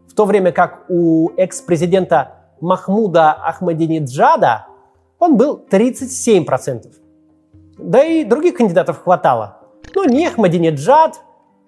в 0.08 0.14
то 0.14 0.24
время 0.24 0.52
как 0.52 0.84
у 0.88 1.30
экс-президента 1.36 2.34
Махмуда 2.60 3.32
Ахмадинеджада 3.32 4.66
он 5.18 5.36
был 5.36 5.64
37%. 5.70 6.86
Да 7.78 8.02
и 8.02 8.24
других 8.24 8.56
кандидатов 8.56 9.02
хватало. 9.02 9.58
Но 9.94 10.04
ни 10.04 10.24
Ахмадинеджад, 10.24 11.20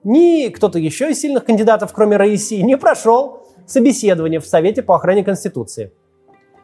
ни 0.03 0.49
кто-то 0.49 0.79
еще 0.79 1.11
из 1.11 1.21
сильных 1.21 1.45
кандидатов, 1.45 1.93
кроме 1.93 2.17
Раиси, 2.17 2.55
не 2.55 2.77
прошел 2.77 3.47
собеседование 3.67 4.41
в 4.41 4.47
Совете 4.47 4.83
по 4.83 4.97
охране 4.97 5.23
Конституции. 5.23 5.93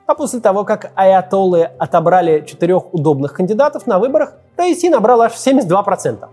А 0.07 0.15
после 0.15 0.41
того, 0.41 0.65
как 0.65 0.93
аятоллы 0.95 1.65
отобрали 1.65 2.45
четырех 2.47 2.95
удобных 2.95 3.33
кандидатов 3.33 3.87
на 3.87 3.99
выборах, 3.99 4.35
Раиси 4.57 4.89
набрал 4.89 5.23
аж 5.23 5.33
72%. 5.33 6.29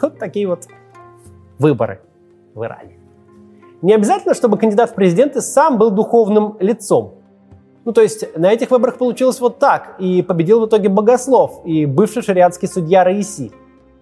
Вот 0.00 0.18
такие 0.18 0.48
вот 0.48 0.66
выборы 1.58 2.00
в 2.54 2.64
Иране. 2.64 2.98
Не 3.82 3.94
обязательно, 3.94 4.34
чтобы 4.34 4.56
кандидат 4.56 4.90
в 4.90 4.94
президенты 4.94 5.42
сам 5.42 5.76
был 5.76 5.90
духовным 5.90 6.56
лицом. 6.58 7.14
Ну, 7.84 7.92
то 7.92 8.00
есть 8.02 8.36
на 8.36 8.50
этих 8.52 8.70
выборах 8.70 8.96
получилось 8.98 9.40
вот 9.40 9.58
так, 9.58 9.96
и 9.98 10.22
победил 10.22 10.60
в 10.60 10.66
итоге 10.66 10.88
Богослов 10.88 11.62
и 11.64 11.86
бывший 11.86 12.22
шариатский 12.22 12.68
судья 12.68 13.04
Раиси. 13.04 13.52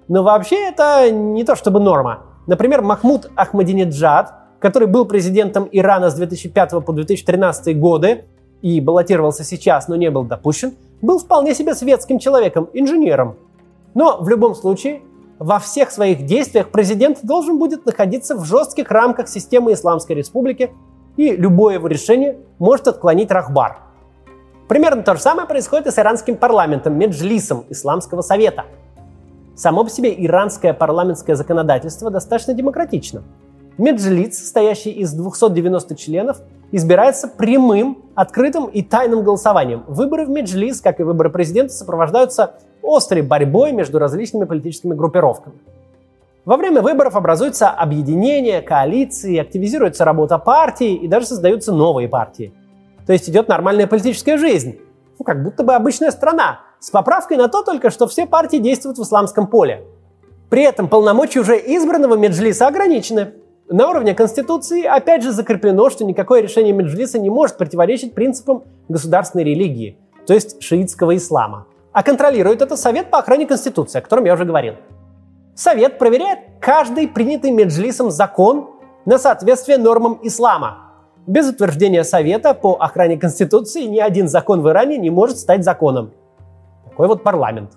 Но 0.09 0.23
вообще 0.23 0.69
это 0.69 1.11
не 1.11 1.45
то 1.45 1.55
чтобы 1.55 1.81
норма. 1.81 2.25
Например, 2.47 2.83
Махмуд 2.83 3.31
Ахмадинеджад, 3.37 4.35
который 4.59 4.89
был 4.89 5.05
президентом 5.05 5.69
Ирана 5.71 6.11
с 6.11 6.15
2005 6.15 6.85
по 6.85 6.93
2013 6.93 7.79
годы, 7.79 8.25
и 8.63 8.81
баллотировался 8.81 9.45
сейчас, 9.45 9.89
но 9.89 9.97
не 9.97 10.11
был 10.11 10.25
допущен, 10.25 10.75
был 11.01 11.19
вполне 11.19 11.55
себе 11.55 11.75
светским 11.75 12.19
человеком, 12.19 12.69
инженером. 12.73 13.37
Но 13.95 14.19
в 14.21 14.29
любом 14.29 14.55
случае, 14.55 15.03
во 15.39 15.59
всех 15.59 15.91
своих 15.91 16.27
действиях 16.27 16.71
президент 16.71 17.21
должен 17.23 17.59
будет 17.59 17.87
находиться 17.87 18.35
в 18.35 18.45
жестких 18.45 18.91
рамках 18.91 19.29
системы 19.29 19.73
Исламской 19.73 20.17
Республики, 20.17 20.73
и 21.17 21.37
любое 21.37 21.75
его 21.75 21.87
решение 21.89 22.39
может 22.59 22.89
отклонить 22.89 23.31
Рахбар. 23.31 23.79
Примерно 24.69 25.03
то 25.03 25.15
же 25.15 25.21
самое 25.21 25.49
происходит 25.49 25.87
и 25.87 25.91
с 25.91 25.99
иранским 25.99 26.37
парламентом, 26.37 26.99
Меджлисом 26.99 27.65
Исламского 27.71 28.23
Совета. 28.23 28.67
Само 29.57 29.83
по 29.83 29.91
себе 29.91 30.15
иранское 30.17 30.73
парламентское 30.75 31.35
законодательство 31.35 32.11
достаточно 32.11 32.55
демократично. 32.55 33.23
Меджлиц, 33.79 34.39
состоящий 34.39 34.91
из 34.91 35.13
290 35.13 35.97
членов, 35.97 36.41
избирается 36.73 37.29
прямым, 37.29 38.05
открытым 38.15 38.67
и 38.67 38.83
тайным 38.83 39.23
голосованием. 39.23 39.85
Выборы 39.87 40.27
в 40.27 40.31
Меджлис, 40.31 40.81
как 40.81 41.01
и 41.01 41.03
выборы 41.03 41.31
президента, 41.31 41.73
сопровождаются 41.73 42.55
острой 42.83 43.23
борьбой 43.23 43.73
между 43.73 43.99
различными 43.99 44.45
политическими 44.45 44.95
группировками. 44.95 45.57
Во 46.45 46.57
время 46.57 46.81
выборов 46.81 47.15
образуются 47.15 47.69
объединения, 47.69 48.63
коалиции, 48.63 49.39
активизируется 49.39 50.05
работа 50.05 50.39
партии 50.39 50.95
и 50.95 51.07
даже 51.07 51.27
создаются 51.27 51.73
новые 51.73 52.09
партии. 52.09 52.55
То 53.07 53.13
есть 53.13 53.29
идет 53.29 53.49
нормальная 53.49 53.87
политическая 53.87 54.39
жизнь. 54.39 54.79
Ну, 55.19 55.25
как 55.25 55.43
будто 55.43 55.63
бы 55.63 55.75
обычная 55.75 56.11
страна. 56.11 56.61
С 56.81 56.91
поправкой 56.91 57.37
на 57.37 57.49
то 57.49 57.63
только, 57.63 57.91
что 57.91 58.07
все 58.07 58.27
партии 58.27 58.59
действуют 58.59 58.99
в 58.99 59.03
исламском 59.03 59.47
поле. 59.47 59.85
При 60.49 60.63
этом 60.63 60.89
полномочия 60.89 61.41
уже 61.41 61.57
избранного 61.57 62.17
Меджлиса 62.17 62.67
ограничены. 62.67 63.35
На 63.71 63.91
уровне 63.91 64.15
Конституции 64.15 64.85
опять 64.85 65.23
же 65.23 65.31
закреплено, 65.31 65.91
что 65.91 66.03
никакое 66.03 66.41
решение 66.41 66.73
Меджлиса 66.73 67.19
не 67.19 67.29
может 67.29 67.59
противоречить 67.59 68.15
принципам 68.15 68.65
государственной 68.89 69.45
религии, 69.45 69.99
то 70.27 70.33
есть 70.33 70.63
шиитского 70.63 71.15
ислама. 71.15 71.67
А 71.93 72.03
контролирует 72.03 72.63
это 72.63 72.79
Совет 72.79 73.11
по 73.11 73.19
охране 73.19 73.47
Конституции, 73.47 73.99
о 73.99 74.01
котором 74.01 74.25
я 74.25 74.33
уже 74.33 74.47
говорил. 74.47 74.75
Совет 75.55 75.99
проверяет 75.99 76.39
каждый 76.61 77.09
принятый 77.09 77.51
Меджлисом 77.51 78.11
закон 78.11 78.71
на 79.05 79.19
соответствие 79.19 79.77
нормам 79.77 80.19
ислама. 80.23 80.79
Без 81.27 81.47
утверждения 81.51 82.05
Совета 82.05 82.55
по 82.55 82.75
охране 82.81 83.19
Конституции 83.19 83.83
ни 83.83 83.99
один 83.99 84.29
закон 84.29 84.63
в 84.63 84.69
Иране 84.71 84.97
не 84.97 85.11
может 85.11 85.37
стать 85.37 85.63
законом. 85.63 86.13
Такой 86.89 87.07
вот 87.07 87.23
парламент. 87.23 87.73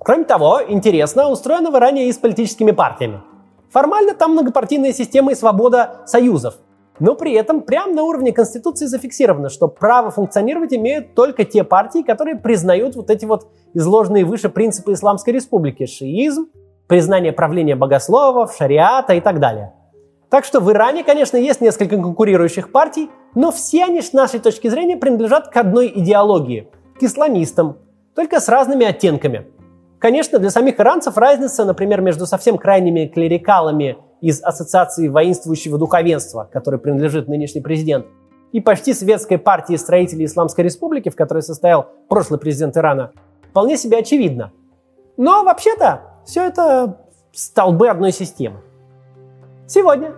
Кроме 0.00 0.24
того, 0.24 0.60
интересно, 0.68 1.30
устроено 1.30 1.70
в 1.70 1.76
Иране 1.76 2.08
и 2.08 2.12
с 2.12 2.18
политическими 2.18 2.72
партиями. 2.72 3.22
Формально 3.70 4.14
там 4.14 4.32
многопартийная 4.32 4.92
система 4.92 5.32
и 5.32 5.34
свобода 5.34 6.02
союзов. 6.06 6.54
Но 6.98 7.14
при 7.14 7.32
этом 7.32 7.62
прямо 7.62 7.94
на 7.94 8.02
уровне 8.02 8.32
Конституции 8.32 8.86
зафиксировано, 8.86 9.48
что 9.48 9.68
право 9.68 10.10
функционировать 10.10 10.74
имеют 10.74 11.14
только 11.14 11.44
те 11.44 11.64
партии, 11.64 12.02
которые 12.02 12.36
признают 12.36 12.94
вот 12.94 13.08
эти 13.10 13.24
вот 13.24 13.48
изложенные 13.72 14.24
выше 14.24 14.50
принципы 14.50 14.92
Исламской 14.92 15.32
Республики. 15.32 15.86
Шиизм, 15.86 16.48
признание 16.88 17.32
правления 17.32 17.74
богословов, 17.74 18.54
шариата 18.54 19.14
и 19.14 19.20
так 19.20 19.40
далее. 19.40 19.72
Так 20.28 20.44
что 20.44 20.60
в 20.60 20.70
Иране, 20.70 21.02
конечно, 21.02 21.36
есть 21.36 21.60
несколько 21.60 21.96
конкурирующих 21.96 22.70
партий, 22.70 23.10
но 23.34 23.50
все 23.50 23.84
они 23.84 24.02
с 24.02 24.12
нашей 24.12 24.40
точки 24.40 24.68
зрения 24.68 24.96
принадлежат 24.96 25.48
к 25.48 25.56
одной 25.56 25.90
идеологии– 25.94 26.68
к 27.00 27.02
исламистам, 27.02 27.78
только 28.14 28.40
с 28.40 28.48
разными 28.48 28.84
оттенками. 28.84 29.46
Конечно, 30.00 30.38
для 30.38 30.48
самих 30.48 30.80
иранцев 30.80 31.18
разница, 31.18 31.66
например, 31.66 32.00
между 32.00 32.26
совсем 32.26 32.56
крайними 32.56 33.06
клерикалами 33.06 33.98
из 34.22 34.42
Ассоциации 34.42 35.08
воинствующего 35.08 35.76
духовенства, 35.78 36.48
которой 36.50 36.80
принадлежит 36.80 37.28
нынешний 37.28 37.60
президент, 37.60 38.06
и 38.52 38.60
почти 38.60 38.94
светской 38.94 39.38
партией 39.38 39.78
строителей 39.78 40.24
Исламской 40.24 40.64
Республики, 40.64 41.10
в 41.10 41.16
которой 41.16 41.42
состоял 41.42 41.88
прошлый 42.08 42.40
президент 42.40 42.76
Ирана, 42.78 43.12
вполне 43.50 43.76
себе 43.76 43.98
очевидна. 43.98 44.52
Но 45.18 45.44
вообще-то 45.44 46.00
все 46.24 46.46
это 46.46 46.98
столбы 47.32 47.88
одной 47.88 48.12
системы. 48.12 48.60
Сегодня 49.68 50.14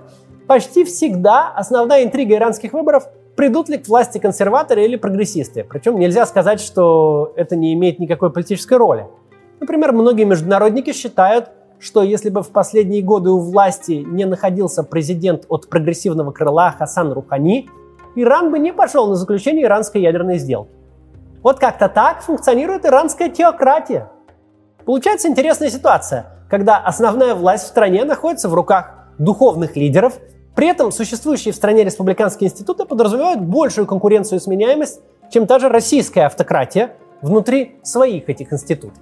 почти 0.47 0.85
всегда 0.85 1.51
основная 1.51 2.05
интрига 2.05 2.37
иранских 2.37 2.73
выборов– 2.73 3.09
придут 3.37 3.69
ли 3.69 3.79
к 3.79 3.89
власти 3.89 4.19
консерваторы 4.19 4.85
или 4.85 4.97
прогрессисты. 4.97 5.65
Причем 5.65 5.99
нельзя 5.99 6.27
сказать, 6.27 6.61
что 6.61 7.33
это 7.37 7.57
не 7.57 7.73
имеет 7.75 7.99
никакой 7.99 8.31
политической 8.33 8.77
роли. 8.77 9.07
Например, 9.63 9.93
многие 9.93 10.25
международники 10.25 10.93
считают, 10.93 11.51
что 11.79 12.03
если 12.03 12.29
бы 12.29 12.43
в 12.43 12.51
последние 12.51 13.01
годы 13.03 13.31
у 13.31 13.39
власти 13.39 14.05
не 14.07 14.27
находился 14.27 14.83
президент 14.83 15.47
от 15.49 15.71
прогрессивного 15.71 16.33
крыла 16.33 16.75
Хасан 16.79 17.13
Рухани, 17.13 17.71
Иран 18.15 18.51
бы 18.51 18.59
не 18.59 18.75
пошел 18.75 19.09
на 19.09 19.15
заключение 19.15 19.65
иранской 19.65 20.03
ядерной 20.03 20.37
сделки. 20.37 20.71
Вот 21.43 21.59
как-то 21.59 21.89
так 21.89 22.23
функционирует 22.23 22.85
иранская 22.85 23.31
теократия– 23.31 24.11
Получается 24.85 25.29
интересная 25.29 25.71
ситуация, 25.71 26.27
когда 26.51 26.77
основная 26.79 27.35
власть 27.35 27.65
в 27.65 27.69
стране 27.69 28.05
находится 28.05 28.49
в 28.49 28.55
руках 28.55 29.09
духовных 29.19 29.77
лидеров, 29.77 30.19
при 30.57 30.69
этом 30.69 30.91
существующие 30.91 31.53
в 31.53 31.57
стране 31.57 31.85
республиканские 31.85 32.51
институты 32.51 32.85
подразумевают 32.85 33.41
большую 33.41 33.87
конкуренцию 33.87 34.39
и 34.39 34.43
сменяемость, 34.43 35.01
чем 35.31 35.47
та 35.47 35.59
же 35.59 35.69
российская 35.69 36.23
автократия 36.23 36.97
внутри 37.23 37.77
своих 37.83 38.29
этих 38.29 38.53
институтов. 38.53 38.99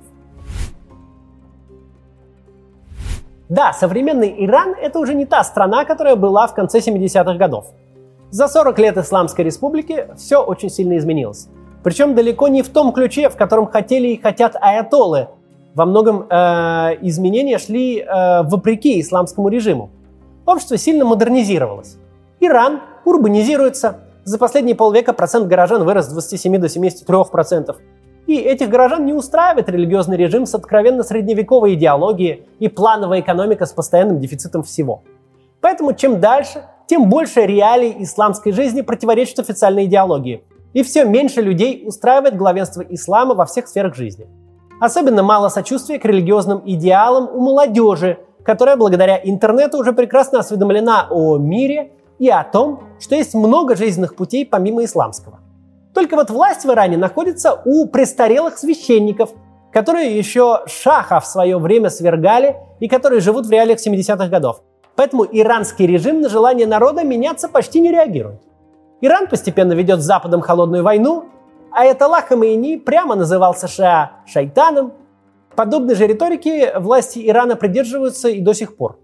Да, 3.51 3.73
современный 3.73 4.33
Иран– 4.47 4.77
это 4.81 5.01
уже 5.01 5.13
не 5.13 5.27
та 5.27 5.43
страна, 5.43 5.85
которая 5.85 6.15
была 6.15 6.47
в 6.47 6.55
конце 6.55 6.79
70-х 6.79 7.35
годов. 7.35 7.67
За 8.31 8.47
40 8.47 8.79
лет 8.79 8.97
Исламской 8.97 9.45
республики 9.45 10.07
все 10.17 10.39
очень 10.39 10.71
сильно 10.71 10.97
изменилось. 10.97 11.49
Причем 11.83 12.15
далеко 12.15 12.47
не 12.47 12.63
в 12.63 12.69
том 12.69 12.93
ключе, 12.93 13.29
в 13.29 13.37
котором 13.37 13.67
хотели 13.67 14.09
и 14.09 14.21
хотят 14.21 14.55
аятолы, 14.61 15.31
во 15.75 15.85
многом 15.85 16.27
э, 16.31 16.35
изменения 17.03 17.59
шли 17.59 17.99
э, 17.99 18.43
вопреки 18.45 19.01
исламскому 19.01 19.49
режиму. 19.49 19.91
Общество 20.47 20.77
сильно 20.77 21.05
модернизировалось. 21.05 21.97
Иран 22.39 22.81
урбанизируется. 23.05 23.99
За 24.23 24.39
последние 24.39 24.77
полвека 24.77 25.13
процент 25.13 25.49
горожан 25.49 25.83
вырос 25.83 26.07
с 26.07 26.13
27 26.13 26.59
до 26.59 26.69
73%. 26.69 27.75
И 28.31 28.37
этих 28.37 28.69
горожан 28.69 29.07
не 29.07 29.13
устраивает 29.13 29.69
религиозный 29.69 30.17
режим 30.17 30.47
с 30.47 30.55
откровенно 30.55 31.03
средневековой 31.03 31.75
идеологией 31.75 32.45
и 32.61 32.69
плановая 32.69 33.21
экономика 33.21 33.67
с 33.67 33.73
постоянным 33.73 34.21
дефицитом 34.21 34.63
всего. 34.63 35.03
Поэтому 35.61 35.93
чем 35.95 36.21
дальше, 36.21 36.63
тем 36.87 37.09
больше 37.09 37.41
реалий 37.47 37.97
исламской 37.99 38.53
жизни 38.53 38.83
противоречат 38.83 39.41
официальной 39.41 39.87
идеологии. 39.87 40.45
И 40.75 40.83
все 40.85 41.05
меньше 41.05 41.41
людей 41.43 41.83
устраивает 41.85 42.37
главенство 42.37 42.83
ислама 42.83 43.35
во 43.35 43.47
всех 43.47 43.67
сферах 43.67 43.95
жизни– 43.97 44.27
Особенно 44.81 45.23
мало 45.23 45.51
сочувствия 45.51 45.99
к 45.99 46.07
религиозным 46.07 46.63
идеалам 46.65 47.29
у 47.31 47.41
молодежи, 47.41 48.19
которая 48.43 48.77
благодаря 48.77 49.21
интернету 49.23 49.77
уже 49.77 49.93
прекрасно 49.93 50.39
осведомлена 50.39 51.07
о 51.11 51.37
мире 51.37 51.93
и 52.19 52.31
о 52.31 52.43
том, 52.45 52.85
что 52.99 53.15
есть 53.15 53.35
много 53.35 53.77
жизненных 53.77 54.17
путей 54.17 54.47
помимо 54.47 54.83
исламского. 54.83 55.41
Только 55.95 56.17
вот 56.17 56.31
власть 56.31 56.65
в 56.65 56.71
Иране 56.71 56.97
находится 56.97 57.61
у 57.65 57.87
престарелых 57.87 58.59
священников, 58.59 59.31
которые 59.73 60.17
еще 60.17 60.61
Шаха 60.67 61.21
в 61.21 61.27
свое 61.27 61.59
время 61.59 61.91
свергали 61.91 62.57
и 62.79 62.89
которые 62.89 63.21
живут 63.21 63.47
в 63.47 63.51
реалиях 63.51 63.79
70-х 63.85 64.29
годов. 64.29 64.63
Поэтому 64.97 65.25
иранский 65.25 65.87
режим 65.87 66.21
на 66.21 66.29
желание 66.29 66.67
народа 66.67 67.05
меняться 67.05 67.49
почти 67.49 67.81
не 67.81 67.91
реагирует. 67.91 68.43
Иран 69.01 69.29
постепенно 69.29 69.73
ведет 69.73 70.01
с 70.01 70.05
Западом 70.05 70.41
холодную 70.43 70.83
войну, 70.83 71.25
Аятолла 71.73 72.21
Хамейни 72.21 72.77
прямо 72.77 73.15
называл 73.15 73.55
США 73.55 74.13
шайтаном. 74.27 74.93
Подобной 75.55 75.95
же 75.95 76.07
риторики 76.07 76.73
власти 76.79 77.21
Ирана 77.27 77.57
придерживаются 77.57 78.29
и 78.29 78.41
до 78.41 78.55
сих 78.55 78.77
пор. 78.77 78.99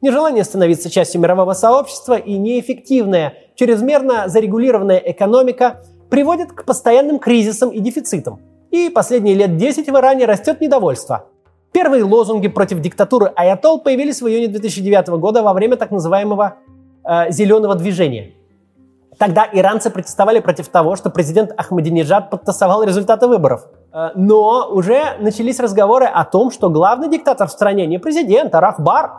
Нежелание 0.00 0.44
становиться 0.44 0.90
частью 0.90 1.20
мирового 1.20 1.52
сообщества 1.52 2.14
и 2.14 2.36
неэффективная, 2.36 3.34
чрезмерно 3.54 4.28
зарегулированная 4.28 4.98
экономика 4.98 5.82
приводят 6.12 6.52
к 6.52 6.66
постоянным 6.66 7.18
кризисам 7.18 7.70
и 7.70 7.80
дефицитам. 7.80 8.38
И 8.70 8.90
последние 8.90 9.34
лет 9.34 9.56
10 9.56 9.88
в 9.88 9.96
Иране 9.96 10.26
растет 10.26 10.60
недовольство. 10.60 11.24
Первые 11.72 12.04
лозунги 12.04 12.48
против 12.48 12.80
диктатуры 12.80 13.32
Аятол 13.34 13.80
появились 13.80 14.20
в 14.20 14.28
июне 14.28 14.48
2009 14.48 15.08
года 15.08 15.42
во 15.42 15.54
время 15.54 15.76
так 15.76 15.90
называемого 15.90 16.56
э, 17.02 17.30
«зеленого 17.30 17.76
движения». 17.76 18.34
Тогда 19.16 19.48
иранцы 19.50 19.88
протестовали 19.88 20.40
против 20.40 20.68
того, 20.68 20.96
что 20.96 21.08
президент 21.08 21.54
Ахмадинежад 21.56 22.28
подтасовал 22.28 22.82
результаты 22.82 23.26
выборов. 23.26 23.64
Э, 23.94 24.10
но 24.14 24.68
уже 24.70 25.16
начались 25.18 25.60
разговоры 25.60 26.04
о 26.04 26.26
том, 26.26 26.50
что 26.50 26.68
главный 26.68 27.08
диктатор 27.08 27.48
в 27.48 27.52
стране 27.52 27.86
не 27.86 27.96
президент, 27.96 28.54
а 28.54 28.60
Рахбар. 28.60 29.12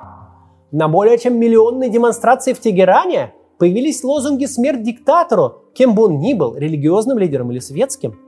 На 0.72 0.88
более 0.88 1.18
чем 1.18 1.40
миллионной 1.40 1.90
демонстрации 1.90 2.54
в 2.54 2.60
Тегеране 2.60 3.34
появились 3.64 4.04
лозунги 4.04 4.44
«Смерть 4.44 4.84
диктатору», 4.84 5.64
кем 5.74 5.96
бы 5.96 6.04
он 6.04 6.20
ни 6.20 6.34
был, 6.34 6.54
религиозным 6.54 7.18
лидером 7.18 7.50
или 7.54 7.60
светским. 7.60 8.20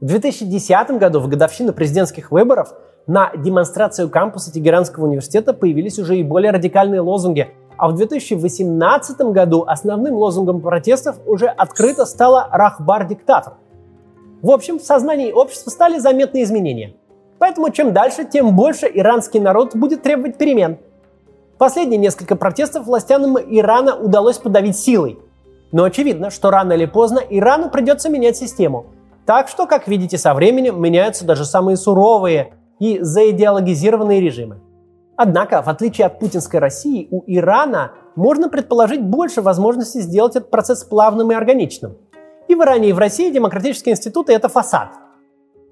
В 0.00 0.06
2010 0.06 0.98
году, 0.98 1.20
в 1.20 1.28
годовщину 1.28 1.72
президентских 1.72 2.32
выборов, 2.32 2.74
на 3.06 3.30
демонстрацию 3.36 4.10
кампуса 4.10 4.52
Тегеранского 4.52 5.04
университета 5.04 5.52
появились 5.52 6.00
уже 6.00 6.18
и 6.18 6.24
более 6.24 6.50
радикальные 6.50 7.02
лозунги 7.02 7.50
а 7.76 7.88
в 7.88 7.94
2018 7.94 9.20
году 9.32 9.62
основным 9.64 10.14
лозунгом 10.14 10.60
протестов 10.60 11.18
уже 11.24 11.46
открыто 11.46 12.04
стало 12.04 12.48
«Рахбар-диктатор». 12.50 13.58
В 14.42 14.50
общем, 14.50 14.80
в 14.80 14.82
сознании 14.82 15.30
общества 15.30 15.70
стали 15.70 16.00
заметные 16.00 16.42
изменения. 16.42 16.96
Поэтому 17.38 17.70
чем 17.70 17.92
дальше, 17.92 18.24
тем 18.24 18.56
больше 18.56 18.90
иранский 18.92 19.38
народ 19.38 19.76
будет 19.76 20.02
требовать 20.02 20.36
перемен. 20.36 20.78
Последние 21.60 21.98
несколько 21.98 22.36
протестов 22.36 22.86
властям 22.86 23.36
Ирана 23.38 23.94
удалось 23.94 24.38
подавить 24.38 24.78
силой. 24.78 25.18
Но 25.72 25.84
очевидно, 25.84 26.30
что 26.30 26.50
рано 26.50 26.72
или 26.72 26.86
поздно 26.86 27.18
Ирану 27.18 27.68
придется 27.68 28.08
менять 28.08 28.38
систему. 28.38 28.86
Так 29.26 29.46
что, 29.48 29.66
как 29.66 29.86
видите, 29.86 30.16
со 30.16 30.32
временем 30.32 30.80
меняются 30.80 31.26
даже 31.26 31.44
самые 31.44 31.76
суровые 31.76 32.54
и 32.78 33.00
заидеологизированные 33.02 34.22
режимы. 34.22 34.62
Однако, 35.18 35.60
в 35.60 35.68
отличие 35.68 36.06
от 36.06 36.18
путинской 36.18 36.60
России, 36.60 37.06
у 37.10 37.24
Ирана 37.26 37.92
можно 38.16 38.48
предположить 38.48 39.02
больше 39.02 39.42
возможностей 39.42 40.00
сделать 40.00 40.36
этот 40.36 40.50
процесс 40.50 40.82
плавным 40.82 41.30
и 41.30 41.34
органичным. 41.34 41.98
И 42.48 42.54
в 42.54 42.62
Иране, 42.62 42.88
и 42.88 42.94
в 42.94 42.98
России 42.98 43.30
демократические 43.30 43.92
институты– 43.92 44.32
это 44.34 44.48
фасад, 44.48 44.92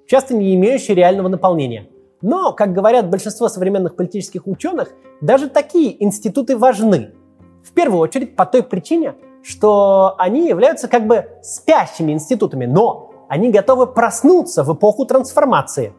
часто 0.06 0.34
не 0.34 0.54
имеющий 0.54 0.92
реального 0.92 1.28
наполнения. 1.28 1.88
Но, 2.20 2.52
как 2.52 2.72
говорят 2.72 3.10
большинство 3.10 3.48
современных 3.48 3.94
политических 3.94 4.46
ученых, 4.46 4.92
даже 5.20 5.48
такие 5.48 6.02
институты 6.02 6.56
важны. 6.56 7.14
В 7.62 7.72
первую 7.72 8.00
очередь 8.00 8.34
по 8.34 8.44
той 8.46 8.62
причине, 8.62 9.14
что 9.42 10.14
они 10.18 10.48
являются 10.48 10.88
как 10.88 11.06
бы 11.06 11.28
спящими 11.42 12.12
институтами, 12.12 12.66
но 12.66 13.12
они 13.28 13.50
готовы 13.50 13.86
проснуться 13.86 14.64
в 14.64 14.74
эпоху 14.74 15.04
трансформации. 15.04 15.92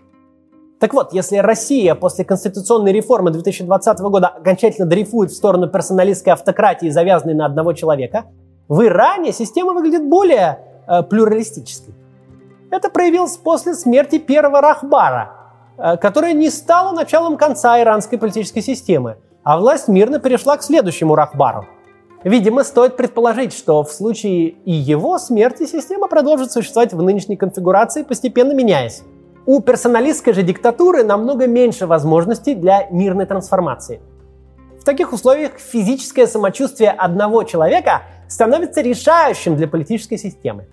Так 0.80 0.94
вот, 0.94 1.14
если 1.14 1.38
Россия 1.38 1.94
после 1.94 2.26
конституционной 2.26 2.94
реформы 2.94 3.32
2020 3.32 4.00
года 4.00 4.28
окончательно 4.28 4.88
дрейфует 4.88 5.32
в 5.32 5.36
сторону 5.36 5.70
персоналистской 5.70 6.34
автократии, 6.34 6.90
завязанной 6.90 7.34
на 7.34 7.46
одного 7.46 7.74
человека, 7.74 8.26
в 8.68 8.84
Иране 8.84 9.34
система 9.34 9.74
выглядит 9.74 10.08
более 10.08 10.60
э, 10.88 11.04
плюралистической. 11.04 11.94
Это 12.72 12.90
проявилось 12.90 13.36
после 13.36 13.74
смерти 13.74 14.20
первого 14.20 14.62
Рахбара, 14.62 15.39
которая 15.98 16.34
не 16.34 16.50
стала 16.50 16.92
началом 16.92 17.38
конца 17.38 17.80
иранской 17.82 18.18
политической 18.18 18.62
системы, 18.62 19.18
а 19.44 19.58
власть 19.60 19.88
мирно 19.88 20.20
перешла 20.20 20.58
к 20.58 20.64
следующему 20.64 21.16
Рахбару– 21.16 21.66
Видимо, 22.24 22.66
стоит 22.66 22.98
предположить, 22.98 23.54
что 23.54 23.82
в 23.84 23.92
случае 23.92 24.50
и 24.50 24.72
его 24.72 25.18
смерти 25.20 25.66
система 25.66 26.08
продолжит 26.08 26.52
существовать 26.52 26.94
в 26.94 27.02
нынешней 27.02 27.38
конфигурации, 27.38 28.04
постепенно 28.04 28.52
меняясь. 28.52 29.04
У 29.46 29.62
персоналистской 29.62 30.34
же 30.34 30.44
диктатуры 30.44 31.04
намного 31.04 31.48
меньше 31.48 31.88
возможностей 31.88 32.56
для 32.56 32.88
мирной 32.92 33.26
трансформации. 33.26 34.02
В 34.82 34.84
таких 34.84 35.14
условиях 35.14 35.60
физическое 35.60 36.28
самочувствие 36.28 36.92
одного 36.92 37.44
человека 37.44 38.02
становится 38.28 38.82
решающим 38.82 39.56
для 39.56 39.68
политической 39.68 40.18
системы. 40.18 40.68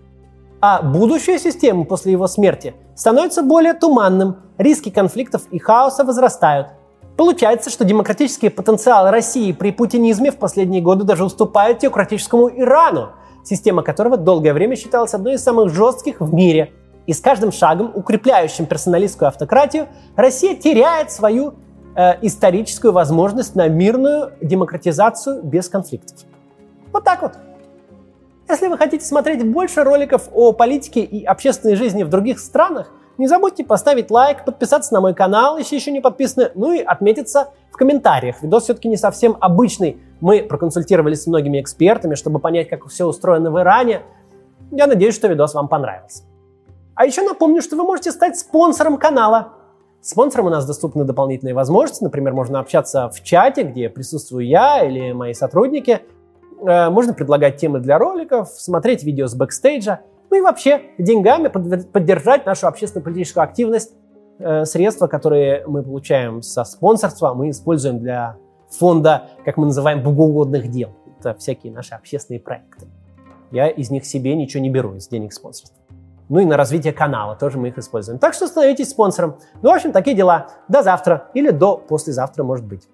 А 0.61 0.83
будущее 0.83 1.39
системы 1.39 1.85
после 1.85 2.13
его 2.13 2.27
смерти 2.27 2.75
становится 2.97 3.43
более 3.43 3.75
туманным, 3.75 4.37
риски 4.59 4.91
конфликтов 4.91 5.43
и 5.51 5.59
хаоса 5.59 6.05
возрастают– 6.05 6.69
Получается, 7.17 7.71
что 7.71 7.85
демократический 7.85 8.51
потенциал 8.51 9.11
России 9.11 9.53
при 9.53 9.73
путинизме 9.73 10.31
в 10.31 10.37
последние 10.37 10.83
годы 10.83 11.05
даже 11.05 11.25
уступает 11.25 11.79
теократическому 11.79 12.51
Ирану, 12.51 13.13
система 13.43 13.83
которого 13.83 14.19
долгое 14.19 14.53
время 14.53 14.77
считалась 14.77 15.15
одной 15.15 15.35
из 15.35 15.43
самых 15.43 15.75
жестких 15.75 16.21
в 16.21 16.35
мире. 16.35 16.73
И 17.07 17.15
с 17.15 17.21
каждым 17.21 17.53
шагом, 17.53 17.91
укрепляющим 17.95 18.67
персоналистскую 18.67 19.29
автократию, 19.29 19.89
Россия 20.15 20.55
теряет 20.55 21.11
свою 21.11 21.55
э, 21.95 22.15
историческую 22.21 22.93
возможность 22.93 23.55
на 23.55 23.69
мирную 23.69 24.33
демократизацию 24.43 25.43
без 25.43 25.71
конфликтов. 25.71 26.27
Вот 26.93 27.05
так 27.05 27.23
вот. 27.23 27.33
Если 28.49 28.67
вы 28.69 28.77
хотите 28.77 29.05
смотреть 29.05 29.45
больше 29.49 29.85
роликов 29.85 30.29
о 30.35 30.53
политике 30.53 31.01
и 31.01 31.25
общественной 31.25 31.77
жизни 31.77 32.03
в 32.03 32.11
других 32.11 32.41
странах, 32.41 32.93
не 33.19 33.27
забудьте 33.27 33.65
поставить 33.65 34.11
лайк, 34.11 34.45
подписаться 34.45 34.93
на 34.93 35.01
мой 35.01 35.15
канал, 35.15 35.57
если 35.57 35.77
еще 35.77 35.91
не 35.91 36.01
подписаны, 36.01 36.51
ну 36.55 36.73
и 36.73 36.81
отметиться 36.81 37.49
в 37.71 37.77
комментариях. 37.77 38.43
Видос 38.43 38.65
все-таки 38.65 38.89
не 38.89 38.97
совсем 38.97 39.37
обычный. 39.41 39.99
Мы 40.21 40.43
проконсультировались 40.43 41.23
с 41.23 41.27
многими 41.27 41.61
экспертами, 41.61 42.15
чтобы 42.15 42.39
понять, 42.39 42.69
как 42.69 42.87
все 42.87 43.07
устроено 43.07 43.51
в 43.51 43.59
Иране. 43.59 44.03
Я 44.71 44.87
надеюсь, 44.87 45.15
что 45.15 45.29
видос 45.29 45.55
вам 45.55 45.69
понравился. 45.69 46.25
А 46.95 47.07
еще 47.07 47.23
напомню, 47.23 47.63
что 47.63 47.77
вы 47.77 47.85
можете 47.85 48.11
стать 48.11 48.39
спонсором 48.39 48.99
канала. 48.99 49.53
Спонсорам 50.03 50.47
у 50.47 50.51
нас 50.51 50.67
доступны 50.67 51.05
дополнительные 51.05 51.55
возможности. 51.55 52.05
Например, 52.05 52.33
можно 52.35 52.61
общаться 52.61 53.09
в 53.09 53.23
чате, 53.23 53.63
где 53.63 53.89
присутствую 53.89 54.47
я 54.47 54.85
или 54.85 55.13
мои 55.13 55.33
сотрудники. 55.33 56.03
Э, 56.61 56.91
можно 56.91 57.13
предлагать 57.13 57.57
темы 57.57 57.81
для 57.81 57.99
роликов, 57.99 58.49
смотреть 58.49 59.05
видео 59.05 59.27
с 59.27 59.35
бэкстейджа– 59.35 60.01
ну 60.37 60.41
и 60.41 60.43
вообще 60.43 60.83
деньгами 60.99 61.49
поддержать 61.49 62.45
нашу 62.45 62.67
общественно-политическую 62.67 63.43
активность. 63.43 63.95
Э, 64.39 64.67
средства, 64.67 65.07
которые 65.07 65.67
мы 65.67 65.83
получаем 65.83 66.43
со 66.43 66.65
спонсорства, 66.65 67.33
мы 67.33 67.49
используем 67.49 68.01
для 68.01 68.37
фонда, 68.69 69.31
как 69.47 69.57
мы 69.57 69.65
называем, 69.65 70.03
богоугодных 70.03 70.71
дел. 70.71 70.91
Это 71.19 71.33
всякие 71.39 71.73
наши 71.73 71.95
общественные 71.95 72.41
проекты. 72.41 72.87
Я 73.51 73.69
из 73.69 73.91
них 73.91 74.05
себе 74.05 74.35
ничего 74.35 74.63
не 74.63 74.69
беру, 74.69 74.95
из 74.97 75.09
денег 75.09 75.33
спонсорства. 75.33 75.79
Ну 76.29 76.41
и 76.41 76.45
на 76.45 76.59
развитие 76.59 76.93
канала 76.93 77.35
тоже 77.35 77.57
мы 77.57 77.69
их 77.69 77.79
используем. 77.79 78.19
Так 78.19 78.35
что 78.35 78.47
становитесь 78.47 78.91
спонсором. 78.91 79.39
Ну, 79.63 79.71
в 79.71 79.75
общем, 79.75 79.93
такие 79.93 80.15
дела. 80.15 80.49
До 80.69 80.83
завтра 80.83 81.31
или 81.33 81.49
до 81.49 81.79
послезавтра, 81.79 82.45
может 82.45 82.67
быть. 82.67 82.87